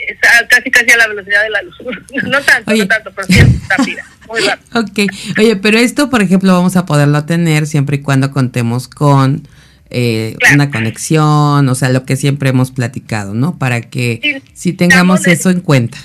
es, 0.08 0.18
casi 0.48 0.70
casi 0.70 0.90
a 0.90 0.96
la 0.96 1.06
velocidad 1.06 1.42
de 1.42 1.50
la 1.50 1.62
luz. 1.62 1.76
no 2.24 2.40
tanto, 2.42 2.70
Oye. 2.70 2.82
no 2.82 2.88
tanto, 2.88 3.12
pero 3.14 3.26
sí 3.28 3.38
es 3.38 3.68
rápida. 3.68 4.04
Muy 4.26 4.40
rápido. 4.46 4.80
Ok, 4.80 5.12
oye, 5.38 5.56
pero 5.56 5.78
esto, 5.78 6.10
por 6.10 6.22
ejemplo, 6.22 6.52
vamos 6.52 6.76
a 6.76 6.86
poderlo 6.86 7.24
tener 7.24 7.66
siempre 7.66 7.96
y 7.96 8.02
cuando 8.02 8.32
contemos 8.32 8.88
con 8.88 9.46
eh, 9.92 10.34
claro. 10.38 10.54
una 10.56 10.70
conexión, 10.70 11.68
o 11.68 11.74
sea, 11.74 11.88
lo 11.88 12.04
que 12.04 12.16
siempre 12.16 12.50
hemos 12.50 12.70
platicado, 12.70 13.34
¿no? 13.34 13.58
Para 13.58 13.80
que 13.80 14.20
sí, 14.22 14.52
si 14.54 14.72
tengamos 14.72 15.26
eso 15.26 15.50
en 15.50 15.60
cuenta. 15.60 15.98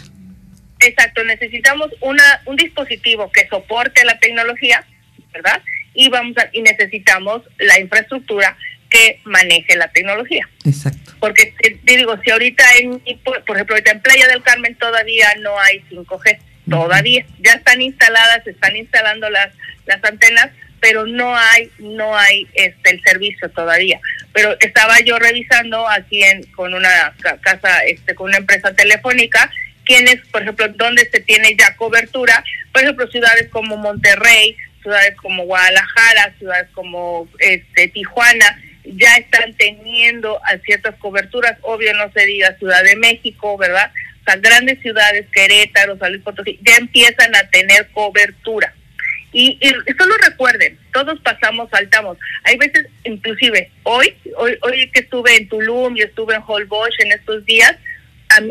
Exacto, 0.79 1.23
necesitamos 1.23 1.89
una 2.01 2.23
un 2.45 2.55
dispositivo 2.55 3.31
que 3.31 3.47
soporte 3.47 4.05
la 4.05 4.19
tecnología, 4.19 4.85
¿verdad? 5.33 5.61
Y 5.93 6.09
vamos 6.09 6.37
a, 6.37 6.49
y 6.53 6.61
necesitamos 6.61 7.41
la 7.57 7.79
infraestructura 7.79 8.55
que 8.89 9.19
maneje 9.23 9.75
la 9.75 9.87
tecnología. 9.87 10.47
Exacto. 10.65 11.13
Porque 11.19 11.53
te, 11.61 11.71
te 11.71 11.97
digo, 11.97 12.15
si 12.23 12.29
ahorita 12.29 12.63
en, 12.79 13.01
por, 13.23 13.43
por 13.43 13.55
ejemplo, 13.55 13.75
ahorita 13.75 13.91
en 13.91 14.01
Playa 14.01 14.27
del 14.27 14.43
Carmen 14.43 14.75
todavía 14.75 15.27
no 15.41 15.59
hay 15.59 15.81
5G, 15.89 16.37
todavía 16.69 17.25
ya 17.39 17.53
están 17.53 17.81
instaladas, 17.81 18.43
se 18.43 18.51
están 18.51 18.75
instalando 18.75 19.29
las 19.29 19.49
las 19.87 20.03
antenas, 20.03 20.49
pero 20.79 21.05
no 21.05 21.35
hay 21.35 21.71
no 21.79 22.15
hay 22.17 22.47
este 22.53 22.91
el 22.91 23.01
servicio 23.03 23.49
todavía. 23.49 23.99
Pero 24.33 24.55
estaba 24.59 24.99
yo 25.01 25.17
revisando 25.19 25.87
aquí 25.89 26.23
en 26.23 26.43
con 26.51 26.73
una 26.73 27.13
casa 27.41 27.83
este 27.85 28.15
con 28.15 28.27
una 28.27 28.37
empresa 28.37 28.73
telefónica 28.73 29.49
quienes, 29.87 30.19
por 30.27 30.41
ejemplo, 30.41 30.67
donde 30.75 31.09
se 31.09 31.21
tiene 31.21 31.55
ya 31.57 31.75
cobertura, 31.77 32.43
por 32.73 32.83
ejemplo, 32.83 33.07
ciudades 33.07 33.47
como 33.49 33.77
Monterrey, 33.77 34.55
ciudades 34.81 35.15
como 35.15 35.45
Guadalajara, 35.45 36.35
ciudades 36.37 36.67
como 36.73 37.27
este 37.39 37.87
Tijuana, 37.87 38.61
ya 38.83 39.15
están 39.15 39.53
teniendo 39.55 40.39
a 40.45 40.57
ciertas 40.59 40.95
coberturas, 40.95 41.57
obvio 41.61 41.93
no 41.93 42.11
se 42.11 42.25
diga 42.25 42.55
Ciudad 42.57 42.83
de 42.83 42.95
México, 42.97 43.57
¿verdad? 43.57 43.91
O 44.21 44.23
sea, 44.25 44.35
grandes 44.37 44.79
ciudades, 44.81 45.25
Querétaro, 45.31 45.97
San 45.97 46.21
Potosí, 46.21 46.59
ya 46.61 46.75
empiezan 46.75 47.35
a 47.35 47.49
tener 47.49 47.87
cobertura. 47.91 48.73
Y, 49.33 49.59
y 49.61 49.93
solo 49.97 50.15
recuerden, 50.25 50.79
todos 50.93 51.19
pasamos, 51.21 51.69
saltamos. 51.69 52.17
Hay 52.43 52.57
veces, 52.57 52.87
inclusive, 53.03 53.69
hoy, 53.83 54.13
hoy, 54.37 54.57
hoy 54.61 54.89
que 54.91 55.01
estuve 55.01 55.35
en 55.35 55.49
Tulum 55.49 55.97
y 55.97 56.01
estuve 56.01 56.35
en 56.35 56.41
Holbox 56.45 56.91
en 56.99 57.11
estos 57.11 57.45
días, 57.45 57.75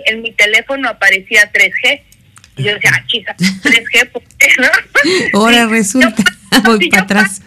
en 0.06 0.22
mi 0.22 0.32
teléfono 0.32 0.88
aparecía 0.88 1.50
3G. 1.52 2.02
Y 2.58 2.62
yo 2.62 2.74
decía, 2.74 2.90
ah, 2.94 3.04
chisa, 3.06 3.36
3G, 3.36 4.10
¿por 4.10 4.22
qué 4.38 4.48
no? 4.58 4.68
Ahora 5.38 5.66
resulta, 5.66 6.14
voy 6.64 6.88
para 6.90 7.02
atrás. 7.02 7.42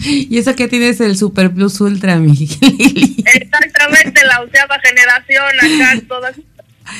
y 0.00 0.38
eso 0.38 0.56
que 0.56 0.68
tienes 0.68 1.00
el 1.00 1.16
Super 1.16 1.52
Plus 1.52 1.80
Ultra, 1.80 2.16
mi 2.16 2.32
Exactamente, 2.32 4.24
la 4.24 4.40
onceava 4.40 4.78
generación 4.80 5.44
acá, 5.60 6.02
todas. 6.08 6.36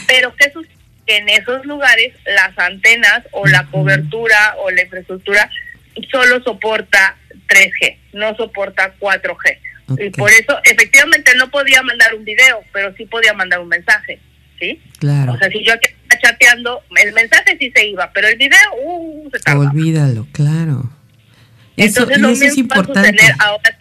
Pero 0.06 0.34
¿qué 0.36 0.50
sucede? 0.52 0.71
En 1.16 1.28
esos 1.28 1.64
lugares 1.66 2.14
las 2.24 2.58
antenas 2.58 3.22
o 3.32 3.46
la 3.46 3.66
cobertura 3.66 4.56
o 4.58 4.70
la 4.70 4.82
infraestructura 4.82 5.50
solo 6.10 6.42
soporta 6.42 7.16
3G, 7.48 7.96
no 8.14 8.34
soporta 8.36 8.94
4G. 8.98 9.58
Y 9.98 10.10
por 10.10 10.30
eso, 10.30 10.58
efectivamente, 10.64 11.32
no 11.36 11.50
podía 11.50 11.82
mandar 11.82 12.14
un 12.14 12.24
video, 12.24 12.62
pero 12.72 12.94
sí 12.96 13.04
podía 13.04 13.34
mandar 13.34 13.60
un 13.60 13.68
mensaje, 13.68 14.20
¿sí? 14.58 14.80
Claro. 14.98 15.32
O 15.32 15.38
sea, 15.38 15.50
si 15.50 15.62
yo 15.64 15.74
estaba 15.74 16.20
chateando, 16.22 16.82
el 16.96 17.12
mensaje 17.12 17.56
sí 17.58 17.70
se 17.74 17.88
iba, 17.88 18.10
pero 18.12 18.28
el 18.28 18.36
video, 18.36 18.58
uh, 18.84 19.30
se 19.30 19.40
tardaba. 19.40 19.70
Olvídalo, 19.70 20.26
claro. 20.32 20.90
Entonces, 21.76 22.18
lo 22.18 22.28
mismo 22.28 22.46
es 22.46 22.56
importante. 22.56 23.22
ahora 23.38 23.78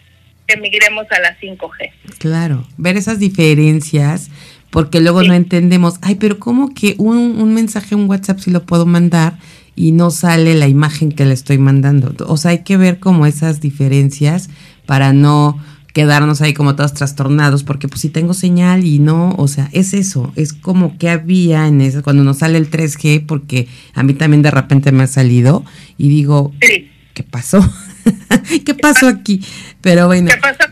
que 0.48 0.58
migremos 0.58 1.06
a 1.12 1.20
la 1.20 1.38
5G. 1.40 1.92
Claro, 2.18 2.68
ver 2.78 2.98
esas 2.98 3.20
diferencias, 3.20 4.30
porque 4.72 5.00
luego 5.00 5.22
no 5.22 5.34
entendemos, 5.34 6.00
ay, 6.02 6.16
pero 6.16 6.40
¿cómo 6.40 6.74
que 6.74 6.96
un, 6.98 7.18
un 7.40 7.54
mensaje, 7.54 7.94
un 7.94 8.10
WhatsApp 8.10 8.40
sí 8.40 8.50
lo 8.50 8.66
puedo 8.66 8.86
mandar? 8.86 9.38
y 9.76 9.94
no 9.94 10.12
sale 10.12 10.54
la 10.54 10.68
imagen 10.68 11.12
que 11.12 11.26
le 11.26 11.34
estoy 11.34 11.58
mandando. 11.58 12.14
O 12.28 12.38
sea, 12.38 12.52
hay 12.52 12.64
que 12.64 12.78
ver 12.78 13.00
como 13.00 13.26
esas 13.26 13.62
diferencias 13.62 14.50
para 14.86 15.14
no 15.14 15.58
quedarnos 15.94 16.42
ahí 16.42 16.54
como 16.54 16.76
todos 16.76 16.94
trastornados, 16.94 17.64
porque 17.64 17.88
pues 17.88 18.02
si 18.02 18.10
tengo 18.10 18.34
señal 18.34 18.86
y 18.86 19.00
no, 19.00 19.34
o 19.38 19.48
sea, 19.48 19.70
es 19.74 19.94
eso, 19.94 20.32
es 20.36 20.54
como 20.54 20.98
que 20.98 21.10
había 21.10 21.68
en 21.68 21.82
eso, 21.82 22.02
cuando 22.02 22.24
nos 22.24 22.38
sale 22.38 22.58
el 22.58 22.70
3G, 22.70 23.26
porque 23.26 23.68
a 23.94 24.04
mí 24.04 24.14
también 24.14 24.42
de 24.42 24.52
repente 24.52 24.92
me 24.92 25.04
ha 25.04 25.08
salido 25.08 25.66
y 25.98 26.10
digo, 26.10 26.54
¿qué 26.60 27.24
pasó? 27.24 27.60
¿Qué 28.66 28.74
pasó 28.74 29.08
aquí? 29.08 29.44
Pero 29.82 30.08
bueno. 30.08 30.30
¿Qué 30.30 30.38
pasó? 30.38 30.71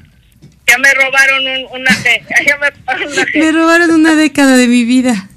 Ya 0.71 0.77
me 0.77 0.93
robaron 0.93 1.43
una, 1.71 1.91
ya 2.45 2.57
me 2.57 2.69
robaron 2.69 3.11
una 3.11 3.25
Me 3.33 3.51
robaron 3.51 3.91
una 3.91 4.15
década 4.15 4.55
de 4.55 4.67
mi 4.67 4.83
vida. 4.83 5.27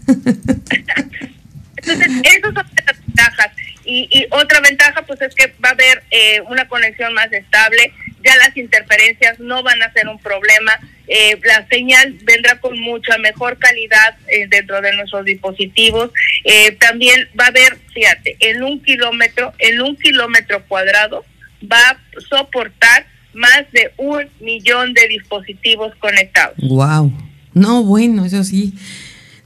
Entonces, 1.77 2.09
esas 2.23 2.55
son 2.55 2.55
las 2.55 3.01
ventajas. 3.07 3.49
Y, 3.85 4.09
y, 4.11 4.27
otra 4.31 4.61
ventaja, 4.61 5.03
pues 5.03 5.21
es 5.23 5.35
que 5.35 5.55
va 5.65 5.71
a 5.71 5.73
haber 5.73 6.03
eh, 6.11 6.41
una 6.43 6.69
conexión 6.69 7.15
más 7.15 7.33
estable 7.33 7.93
ya 8.25 8.37
las 8.37 8.57
interferencias 8.57 9.39
no 9.41 9.63
van 9.63 9.83
a 9.83 9.93
ser 9.93 10.09
un 10.09 10.19
problema. 10.19 10.79
Eh, 11.09 11.39
la 11.45 11.67
señal 11.69 12.17
vendrá 12.23 12.61
con 12.61 12.79
mucha 12.79 13.19
mejor 13.19 13.59
calidad 13.59 14.17
eh, 14.29 14.47
dentro 14.49 14.81
de 14.81 14.93
nuestros 14.95 15.25
dispositivos. 15.25 16.11
Eh, 16.45 16.73
también 16.73 17.29
va 17.39 17.47
a 17.47 17.49
haber, 17.49 17.77
fíjate, 17.93 18.37
en 18.41 18.63
un 18.63 18.83
kilómetro, 18.83 19.53
en 19.59 19.83
un 19.83 19.97
kilómetro 19.97 20.65
cuadrado 20.67 21.25
va 21.71 21.91
a 21.91 21.99
soportar 22.29 23.07
más 23.35 23.65
de 23.73 23.93
un 23.97 24.29
millón 24.41 24.95
de 24.95 25.09
dispositivos 25.09 25.95
conectados. 25.97 26.57
Wow. 26.59 27.13
No, 27.55 27.85
bueno, 27.85 28.25
eso 28.25 28.43
sí, 28.45 28.75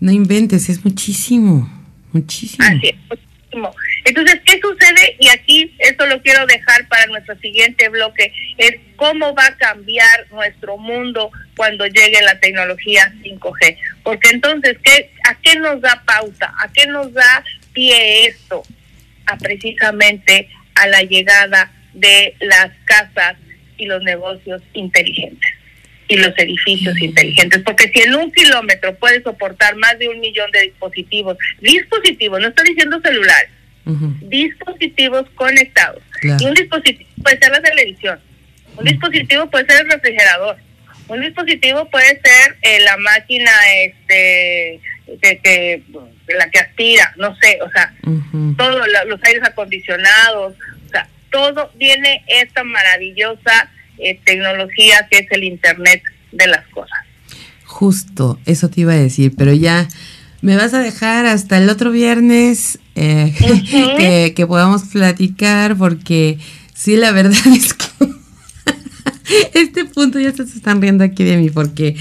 no 0.00 0.12
inventes, 0.12 0.68
es 0.68 0.84
muchísimo, 0.84 1.68
muchísimo. 2.12 2.64
Así 2.64 2.88
es, 2.88 2.96
muchísimo. 3.08 3.74
Entonces, 4.04 4.40
¿qué 4.44 4.60
sucede? 4.60 5.16
Y 5.18 5.28
aquí 5.28 5.74
esto 5.78 6.06
lo 6.06 6.22
quiero 6.22 6.46
dejar 6.46 6.86
para 6.88 7.06
nuestro 7.06 7.36
siguiente 7.38 7.88
bloque, 7.88 8.32
es 8.58 8.76
cómo 8.96 9.34
va 9.34 9.46
a 9.46 9.56
cambiar 9.56 10.30
nuestro 10.30 10.76
mundo 10.76 11.30
cuando 11.56 11.86
llegue 11.86 12.20
la 12.22 12.38
tecnología 12.38 13.12
5G. 13.22 13.76
Porque 14.04 14.30
entonces, 14.30 14.76
¿qué, 14.82 15.10
¿a 15.28 15.34
qué 15.36 15.56
nos 15.58 15.80
da 15.80 16.02
pauta? 16.06 16.54
¿A 16.62 16.70
qué 16.72 16.86
nos 16.86 17.12
da 17.12 17.44
pie 17.72 18.26
esto? 18.28 18.62
A 19.26 19.36
precisamente 19.36 20.48
a 20.76 20.86
la 20.86 21.02
llegada 21.02 21.72
de 21.94 22.36
las 22.40 22.70
casas 22.84 23.36
y 23.76 23.86
los 23.86 24.02
negocios 24.02 24.62
inteligentes 24.72 25.50
y 26.08 26.16
los 26.18 26.32
edificios 26.38 26.96
inteligentes, 27.00 27.62
porque 27.64 27.90
si 27.92 28.00
en 28.00 28.14
un 28.14 28.30
kilómetro 28.30 28.94
puede 28.96 29.22
soportar 29.22 29.74
más 29.76 29.98
de 29.98 30.08
un 30.08 30.20
millón 30.20 30.50
de 30.52 30.62
dispositivos, 30.62 31.36
dispositivos, 31.60 32.40
no 32.40 32.48
estoy 32.48 32.68
diciendo 32.68 33.00
celulares, 33.02 33.50
dispositivos 34.22 35.28
conectados. 35.34 36.02
Y 36.22 36.44
un 36.44 36.54
dispositivo 36.54 37.08
puede 37.22 37.38
ser 37.38 37.50
la 37.50 37.60
televisión, 37.60 38.20
un 38.76 38.84
dispositivo 38.84 39.50
puede 39.50 39.66
ser 39.66 39.84
el 39.84 39.90
refrigerador, 39.90 40.56
un 41.08 41.20
dispositivo 41.20 41.88
puede 41.90 42.20
ser 42.20 42.56
eh, 42.62 42.80
la 42.80 42.96
máquina 42.98 43.50
este 43.84 44.80
que, 45.20 45.82
la 46.28 46.50
que 46.50 46.58
aspira, 46.58 47.12
no 47.16 47.34
sé, 47.36 47.58
o 47.62 47.70
sea, 47.70 47.94
todos 48.56 48.86
los 49.06 49.22
aires 49.22 49.42
acondicionados, 49.44 50.54
o 50.86 50.88
sea, 50.90 51.08
todo 51.30 51.70
viene 51.76 52.24
esta 52.28 52.64
maravillosa 52.64 53.70
eh, 53.98 54.20
tecnología 54.24 55.06
que 55.10 55.18
es 55.18 55.26
el 55.30 55.44
Internet 55.44 56.02
de 56.32 56.46
las 56.46 56.66
cosas. 56.68 56.98
Justo, 57.64 58.38
eso 58.46 58.68
te 58.70 58.82
iba 58.82 58.92
a 58.92 58.96
decir, 58.96 59.34
pero 59.36 59.52
ya 59.52 59.88
me 60.40 60.56
vas 60.56 60.74
a 60.74 60.80
dejar 60.80 61.26
hasta 61.26 61.58
el 61.58 61.68
otro 61.68 61.90
viernes 61.90 62.78
eh, 62.94 63.34
que, 63.96 64.34
que, 64.34 64.46
podamos 64.46 64.84
platicar 64.84 65.76
porque 65.76 66.38
sí, 66.74 66.96
la 66.96 67.12
verdad 67.12 67.40
es 67.56 67.74
que 67.74 67.86
este 69.54 69.84
punto 69.84 70.20
ya 70.20 70.32
se 70.32 70.42
están 70.42 70.80
riendo 70.80 71.04
aquí 71.04 71.24
de 71.24 71.36
mí 71.36 71.50
porque 71.50 71.96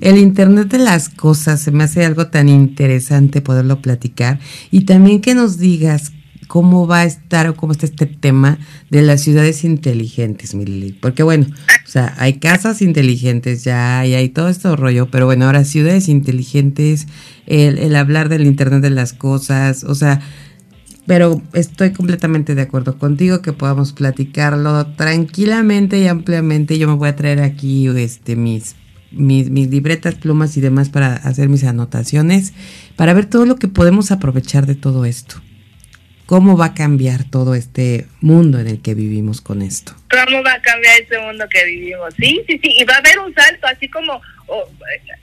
el 0.00 0.16
Internet 0.16 0.68
de 0.68 0.78
las 0.78 1.08
cosas 1.08 1.60
se 1.60 1.70
me 1.70 1.84
hace 1.84 2.04
algo 2.04 2.28
tan 2.28 2.48
interesante 2.48 3.40
poderlo 3.40 3.80
platicar 3.80 4.38
y 4.70 4.82
también 4.84 5.20
que 5.20 5.34
nos 5.34 5.58
digas 5.58 6.12
cómo 6.48 6.86
va 6.86 7.00
a 7.00 7.04
estar 7.04 7.46
o 7.46 7.54
cómo 7.54 7.72
está 7.72 7.86
este 7.86 8.06
tema 8.06 8.58
de 8.90 9.02
las 9.02 9.20
ciudades 9.20 9.62
inteligentes, 9.62 10.54
Milili. 10.54 10.92
Porque 10.92 11.22
bueno, 11.22 11.46
o 11.46 11.88
sea, 11.88 12.14
hay 12.18 12.38
casas 12.40 12.82
inteligentes 12.82 13.62
ya 13.62 14.04
y 14.04 14.14
hay 14.14 14.30
todo 14.30 14.48
esto 14.48 14.74
rollo, 14.74 15.08
pero 15.10 15.26
bueno, 15.26 15.44
ahora 15.44 15.64
ciudades 15.64 16.08
inteligentes, 16.08 17.06
el, 17.46 17.78
el 17.78 17.94
hablar 17.94 18.28
del 18.28 18.46
Internet 18.46 18.82
de 18.82 18.90
las 18.90 19.12
cosas, 19.12 19.84
o 19.84 19.94
sea, 19.94 20.20
pero 21.06 21.40
estoy 21.52 21.92
completamente 21.92 22.54
de 22.54 22.62
acuerdo 22.62 22.98
contigo 22.98 23.40
que 23.40 23.52
podamos 23.52 23.92
platicarlo 23.92 24.86
tranquilamente 24.88 25.98
y 25.98 26.06
ampliamente. 26.06 26.78
Yo 26.78 26.86
me 26.88 26.94
voy 26.94 27.08
a 27.08 27.16
traer 27.16 27.40
aquí 27.40 27.86
este 27.86 28.36
mis 28.36 28.74
mis, 29.10 29.48
mis, 29.48 29.70
libretas, 29.70 30.16
plumas 30.16 30.54
y 30.58 30.60
demás 30.60 30.90
para 30.90 31.14
hacer 31.14 31.48
mis 31.48 31.64
anotaciones, 31.64 32.52
para 32.94 33.14
ver 33.14 33.24
todo 33.24 33.46
lo 33.46 33.56
que 33.56 33.68
podemos 33.68 34.10
aprovechar 34.10 34.66
de 34.66 34.74
todo 34.74 35.06
esto 35.06 35.40
cómo 36.28 36.58
va 36.58 36.66
a 36.66 36.74
cambiar 36.74 37.24
todo 37.24 37.54
este 37.54 38.04
mundo 38.20 38.58
en 38.58 38.66
el 38.66 38.82
que 38.82 38.92
vivimos 38.92 39.40
con 39.40 39.62
esto. 39.62 39.94
¿Cómo 40.10 40.42
va 40.42 40.52
a 40.52 40.60
cambiar 40.60 41.00
este 41.00 41.18
mundo 41.18 41.48
que 41.48 41.64
vivimos? 41.64 42.12
Sí, 42.18 42.44
sí, 42.46 42.60
sí, 42.62 42.74
y 42.76 42.84
va 42.84 42.96
a 42.96 42.98
haber 42.98 43.18
un 43.20 43.34
salto, 43.34 43.66
así 43.66 43.88
como 43.88 44.20
oh, 44.46 44.68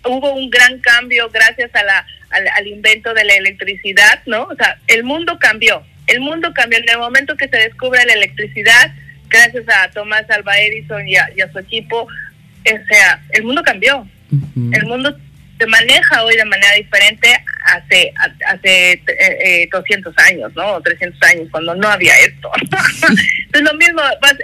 hubo 0.06 0.34
un 0.34 0.50
gran 0.50 0.80
cambio 0.80 1.30
gracias 1.30 1.70
a 1.76 1.84
la, 1.84 2.08
al, 2.32 2.66
invento 2.66 3.14
de 3.14 3.24
la 3.24 3.36
electricidad, 3.36 4.24
¿no? 4.26 4.46
O 4.46 4.56
sea, 4.56 4.80
el 4.88 5.04
mundo 5.04 5.38
cambió, 5.40 5.84
el 6.08 6.22
mundo 6.22 6.52
cambió 6.56 6.80
en 6.80 6.90
el 6.90 6.98
momento 6.98 7.38
que 7.38 7.50
se 7.50 7.58
descubre 7.58 8.04
la 8.04 8.14
electricidad, 8.14 8.92
gracias 9.30 9.66
a 9.70 9.92
Tomás 9.92 10.28
Alba 10.32 10.58
Edison 10.58 11.08
y 11.08 11.18
a, 11.18 11.52
su 11.52 11.60
equipo, 11.60 12.08
o 12.08 12.86
sea, 12.88 13.24
el 13.30 13.44
mundo 13.44 13.62
cambió, 13.62 14.08
el 14.32 14.86
mundo 14.88 15.16
se 15.58 15.66
maneja 15.68 16.24
hoy 16.24 16.36
de 16.36 16.46
manera 16.46 16.74
diferente 16.74 17.30
hace 17.66 18.14
hace 18.48 19.02
eh, 19.08 19.70
200 19.72 20.14
eh, 20.14 20.22
años, 20.30 20.52
¿no? 20.56 20.74
O 20.74 20.82
300 20.82 21.22
años, 21.24 21.48
cuando 21.50 21.76
no 21.76 21.88
había 21.88 22.14
esto. 22.20 22.52
Entonces 22.62 23.62
lo 23.62 23.74
mismo, 23.78 24.02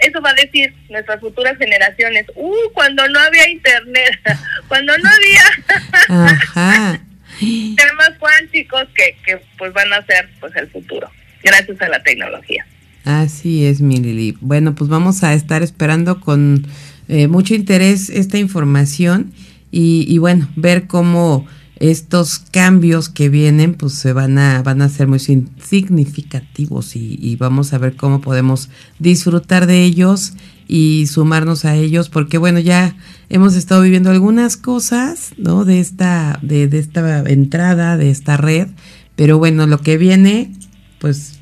eso 0.08 0.22
va 0.22 0.30
a 0.30 0.34
decir 0.34 0.74
nuestras 0.90 1.20
futuras 1.20 1.58
generaciones, 1.58 2.26
uh, 2.36 2.72
cuando 2.74 3.08
no 3.10 3.20
había 3.20 3.50
internet, 3.50 4.20
cuando 4.68 4.98
no 4.98 5.10
había 5.10 6.26
Ajá. 6.26 7.02
temas 7.40 8.12
cuánticos 8.20 8.88
que, 8.96 9.16
que 9.26 9.42
pues 9.58 9.74
van 9.74 9.92
a 9.94 10.06
ser 10.06 10.30
pues 10.40 10.56
el 10.56 10.70
futuro, 10.70 11.10
gracias 11.44 11.82
a 11.82 11.90
la 11.90 12.02
tecnología. 12.04 12.66
Así 13.04 13.66
es, 13.66 13.82
mi 13.82 13.98
Lili. 13.98 14.38
Bueno, 14.42 14.76
pues 14.76 14.90
vamos 14.90 15.24
a 15.24 15.34
estar 15.34 15.64
esperando 15.64 16.20
con 16.20 16.68
eh, 17.08 17.28
mucho 17.28 17.56
interés 17.56 18.10
esta 18.10 18.38
información 18.38 19.34
y, 19.72 20.18
bueno, 20.18 20.50
ver 20.56 20.88
cómo 20.88 21.46
estos 21.78 22.38
cambios 22.38 23.10
que 23.10 23.30
vienen 23.30 23.74
pues 23.74 23.94
se 23.94 24.14
van 24.14 24.38
a 24.38 24.62
van 24.62 24.84
a 24.84 24.90
ser 24.90 25.08
muy 25.08 25.18
significativos 25.18 26.96
y, 26.96 27.36
vamos 27.38 27.74
a 27.74 27.80
ver 27.80 27.96
cómo 27.96 28.22
podemos 28.22 28.70
disfrutar 29.00 29.66
de 29.66 29.84
ellos 29.84 30.34
y 30.68 31.08
sumarnos 31.08 31.66
a 31.66 31.76
ellos, 31.76 32.10
porque 32.10 32.38
bueno, 32.38 32.60
ya 32.60 32.96
hemos 33.30 33.56
estado 33.56 33.82
viviendo 33.82 34.10
algunas 34.10 34.56
cosas, 34.56 35.34
¿no? 35.38 35.66
De 35.66 35.80
esta, 35.80 36.40
de, 36.42 36.68
de 36.68 36.80
esta 36.80 37.24
entrada, 37.24 37.98
de 37.98 38.10
esta 38.10 38.38
red, 38.38 38.70
pero 39.18 39.38
bueno, 39.38 39.68
lo 39.68 39.82
que 39.82 39.98
viene, 39.98 40.54
pues 41.00 41.41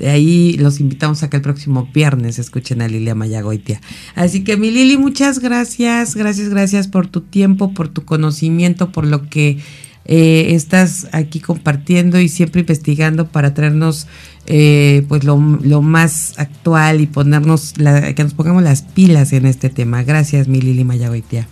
de 0.00 0.08
ahí 0.08 0.56
los 0.58 0.80
invitamos 0.80 1.22
a 1.22 1.28
que 1.28 1.36
el 1.36 1.42
próximo 1.42 1.88
viernes 1.92 2.38
escuchen 2.38 2.80
a 2.80 2.88
Lilia 2.88 3.14
Mayagoitia. 3.14 3.82
Así 4.14 4.42
que 4.42 4.56
mi 4.56 4.70
Lili, 4.70 4.96
muchas 4.96 5.40
gracias, 5.40 6.16
gracias, 6.16 6.48
gracias 6.48 6.88
por 6.88 7.06
tu 7.06 7.20
tiempo, 7.20 7.74
por 7.74 7.88
tu 7.88 8.06
conocimiento, 8.06 8.92
por 8.92 9.06
lo 9.06 9.28
que 9.28 9.58
eh, 10.06 10.54
estás 10.54 11.08
aquí 11.12 11.38
compartiendo 11.38 12.18
y 12.18 12.30
siempre 12.30 12.62
investigando 12.62 13.28
para 13.28 13.52
traernos 13.52 14.06
eh, 14.46 15.04
pues 15.06 15.22
lo, 15.24 15.36
más 15.36 16.38
actual 16.38 17.02
y 17.02 17.06
ponernos 17.06 17.76
la, 17.76 18.14
que 18.14 18.24
nos 18.24 18.32
pongamos 18.32 18.62
las 18.62 18.80
pilas 18.82 19.34
en 19.34 19.44
este 19.44 19.68
tema. 19.68 20.02
Gracias, 20.02 20.48
mi 20.48 20.62
Lili 20.62 20.82
Mayagoitia. 20.82 21.46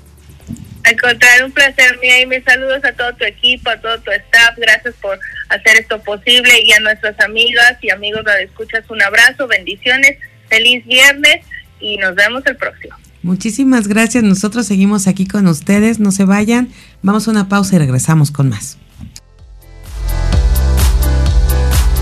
Al 0.88 0.98
contrario, 0.98 1.44
un 1.44 1.52
placer, 1.52 1.98
mía, 2.00 2.22
y 2.22 2.26
mis 2.26 2.42
saludos 2.44 2.82
a 2.82 2.92
todo 2.92 3.12
tu 3.12 3.24
equipo, 3.24 3.68
a 3.68 3.76
todo 3.76 4.00
tu 4.00 4.10
staff. 4.10 4.56
Gracias 4.56 4.94
por 5.02 5.18
hacer 5.50 5.76
esto 5.76 6.02
posible 6.02 6.62
y 6.62 6.72
a 6.72 6.80
nuestras 6.80 7.20
amigas 7.20 7.76
y 7.82 7.90
amigos 7.90 8.24
de 8.24 8.44
Escuchas 8.44 8.84
un 8.88 9.02
abrazo, 9.02 9.46
bendiciones, 9.46 10.16
feliz 10.48 10.86
viernes 10.86 11.44
y 11.78 11.98
nos 11.98 12.14
vemos 12.14 12.42
el 12.46 12.56
próximo. 12.56 12.96
Muchísimas 13.22 13.86
gracias. 13.86 14.24
Nosotros 14.24 14.66
seguimos 14.66 15.06
aquí 15.08 15.26
con 15.26 15.46
ustedes. 15.46 16.00
No 16.00 16.10
se 16.10 16.24
vayan. 16.24 16.70
Vamos 17.02 17.28
a 17.28 17.32
una 17.32 17.50
pausa 17.50 17.76
y 17.76 17.80
regresamos 17.80 18.30
con 18.30 18.48
más. 18.48 18.78